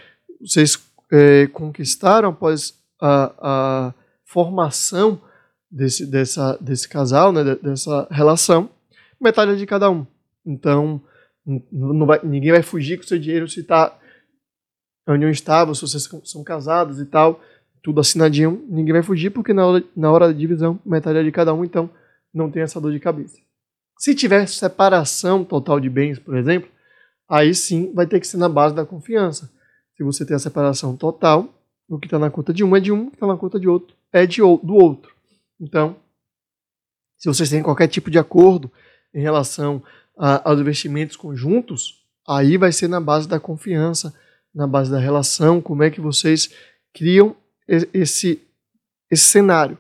vocês 0.41 0.79
é, 1.13 1.47
conquistaram 1.49 2.31
após 2.31 2.75
a, 3.01 3.35
a 3.39 3.95
formação 4.25 5.21
desse, 5.71 6.07
dessa, 6.07 6.57
desse 6.61 6.89
casal, 6.89 7.33
né, 7.33 7.57
dessa 7.57 8.07
relação, 8.11 8.71
metade 9.21 9.53
é 9.53 9.57
de 9.57 9.67
cada 9.67 9.91
um. 9.91 10.07
Então, 10.45 11.01
não 11.71 12.07
vai, 12.07 12.21
ninguém 12.25 12.53
vai 12.53 12.63
fugir 12.63 12.97
com 12.97 13.05
seu 13.05 13.19
dinheiro 13.19 13.49
se 13.49 13.61
está 13.61 13.97
a 15.07 15.13
união 15.13 15.31
estável, 15.31 15.75
se 15.75 15.83
vocês 15.83 16.09
são 16.25 16.43
casados 16.43 16.99
e 16.99 17.05
tal, 17.05 17.41
tudo 17.83 18.01
assinadinho, 18.01 18.65
ninguém 18.69 18.95
vai 18.95 19.03
fugir, 19.03 19.31
porque 19.31 19.53
na 19.53 19.67
hora, 19.67 19.85
na 19.95 20.11
hora 20.11 20.27
da 20.29 20.33
divisão, 20.33 20.81
metade 20.85 21.19
é 21.19 21.23
de 21.23 21.31
cada 21.31 21.53
um, 21.53 21.65
então 21.65 21.91
não 22.33 22.51
tem 22.51 22.63
essa 22.63 22.81
dor 22.81 22.93
de 22.93 22.99
cabeça. 22.99 23.37
Se 23.99 24.15
tiver 24.15 24.47
separação 24.47 25.45
total 25.45 25.79
de 25.79 25.91
bens, 25.91 26.19
por 26.19 26.37
exemplo, 26.37 26.71
aí 27.29 27.55
sim 27.55 27.93
vai 27.93 28.07
ter 28.07 28.21
que 28.21 28.27
ser 28.27 28.37
na 28.37 28.49
base 28.49 28.75
da 28.75 28.85
confiança. 28.85 29.51
Se 29.97 30.03
você 30.03 30.25
tem 30.25 30.37
a 30.37 30.41
separação 30.41 30.97
total, 30.97 31.49
o 31.89 31.99
que 31.99 32.07
está 32.07 32.19
na 32.19 32.31
conta 32.31 32.53
de 32.53 32.65
um 32.65 32.75
é 32.75 32.81
de 32.81 32.91
um, 32.91 33.07
o 33.07 33.11
que 33.11 33.17
está 33.17 33.27
na 33.27 33.37
conta 33.37 33.59
de 33.59 33.69
outro 33.69 33.97
é 34.15 34.25
de, 34.27 34.41
do 34.41 34.75
outro. 34.75 35.13
Então, 35.61 35.97
se 37.19 37.29
vocês 37.29 37.51
têm 37.51 37.63
qualquer 37.63 37.89
tipo 37.89 38.11
de 38.11 38.19
acordo 38.19 38.71
em 39.13 39.21
relação 39.21 39.83
a, 40.17 40.49
aos 40.49 40.61
investimentos 40.61 41.17
conjuntos, 41.17 42.05
aí 42.27 42.57
vai 42.57 42.71
ser 42.71 42.87
na 42.87 43.01
base 43.01 43.27
da 43.29 43.41
confiança, 43.41 44.15
na 44.55 44.69
base 44.69 44.91
da 44.91 45.01
relação, 45.01 45.61
como 45.61 45.83
é 45.83 45.91
que 45.91 46.01
vocês 46.01 46.55
criam 46.93 47.35
esse, 47.67 48.41
esse 49.11 49.25
cenário. 49.25 49.77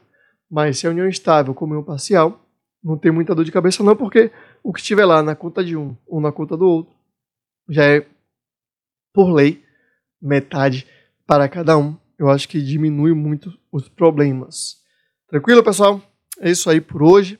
Mas 0.50 0.78
se 0.78 0.86
a 0.86 0.90
união 0.90 1.08
estável, 1.08 1.54
comunhão 1.54 1.84
parcial, 1.84 2.44
não 2.82 2.98
tem 2.98 3.12
muita 3.12 3.34
dor 3.34 3.44
de 3.44 3.52
cabeça 3.52 3.84
não, 3.84 3.94
porque 3.94 4.32
o 4.62 4.72
que 4.72 4.80
estiver 4.80 5.06
lá 5.06 5.22
na 5.22 5.36
conta 5.36 5.64
de 5.64 5.76
um 5.76 5.96
ou 6.06 6.20
na 6.20 6.32
conta 6.32 6.56
do 6.56 6.66
outro 6.66 6.93
já 7.68 7.84
é, 7.84 8.06
por 9.12 9.30
lei, 9.32 9.62
metade 10.20 10.86
para 11.26 11.48
cada 11.48 11.76
um. 11.76 11.96
Eu 12.18 12.28
acho 12.28 12.48
que 12.48 12.62
diminui 12.62 13.12
muito 13.12 13.52
os 13.70 13.88
problemas. 13.88 14.76
Tranquilo, 15.28 15.62
pessoal? 15.62 16.00
É 16.40 16.50
isso 16.50 16.68
aí 16.70 16.80
por 16.80 17.02
hoje. 17.02 17.38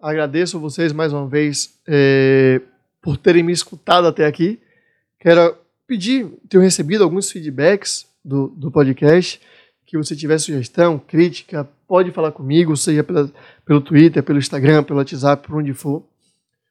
Agradeço 0.00 0.60
vocês 0.60 0.92
mais 0.92 1.12
uma 1.12 1.26
vez 1.26 1.80
é, 1.86 2.60
por 3.02 3.16
terem 3.16 3.42
me 3.42 3.52
escutado 3.52 4.06
até 4.06 4.26
aqui. 4.26 4.60
Quero 5.18 5.56
pedir, 5.86 6.26
tenho 6.48 6.62
recebido 6.62 7.02
alguns 7.02 7.30
feedbacks 7.30 8.06
do, 8.24 8.48
do 8.48 8.70
podcast. 8.70 9.40
Que 9.84 9.96
você 9.96 10.14
tiver 10.14 10.38
sugestão, 10.38 10.98
crítica, 10.98 11.68
pode 11.86 12.12
falar 12.12 12.30
comigo, 12.30 12.76
seja 12.76 13.02
pela, 13.02 13.32
pelo 13.64 13.80
Twitter, 13.80 14.22
pelo 14.22 14.38
Instagram, 14.38 14.84
pelo 14.84 14.98
WhatsApp, 14.98 15.46
por 15.46 15.56
onde 15.56 15.72
for. 15.72 16.04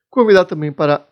Convidar 0.09 0.45
também 0.45 0.71
para 0.71 1.05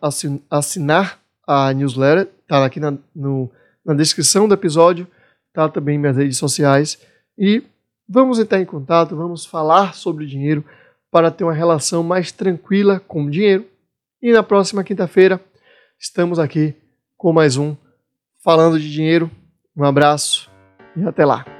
assinar 0.48 1.20
a 1.46 1.72
newsletter, 1.72 2.28
está 2.42 2.64
aqui 2.64 2.80
na, 2.80 2.94
no, 3.14 3.50
na 3.84 3.94
descrição 3.94 4.48
do 4.48 4.54
episódio, 4.54 5.06
tá 5.52 5.68
também 5.68 5.98
minhas 5.98 6.16
redes 6.16 6.36
sociais. 6.36 6.98
E 7.38 7.62
vamos 8.08 8.38
entrar 8.38 8.60
em 8.60 8.64
contato, 8.64 9.16
vamos 9.16 9.46
falar 9.46 9.94
sobre 9.94 10.26
dinheiro 10.26 10.64
para 11.10 11.30
ter 11.30 11.44
uma 11.44 11.54
relação 11.54 12.02
mais 12.02 12.32
tranquila 12.32 13.00
com 13.00 13.24
o 13.24 13.30
dinheiro. 13.30 13.64
E 14.20 14.32
na 14.32 14.42
próxima 14.42 14.82
quinta-feira 14.82 15.40
estamos 15.98 16.38
aqui 16.38 16.74
com 17.16 17.32
mais 17.32 17.56
um 17.56 17.76
Falando 18.42 18.78
de 18.78 18.90
Dinheiro. 18.90 19.30
Um 19.76 19.84
abraço 19.84 20.50
e 20.96 21.04
até 21.04 21.24
lá. 21.24 21.55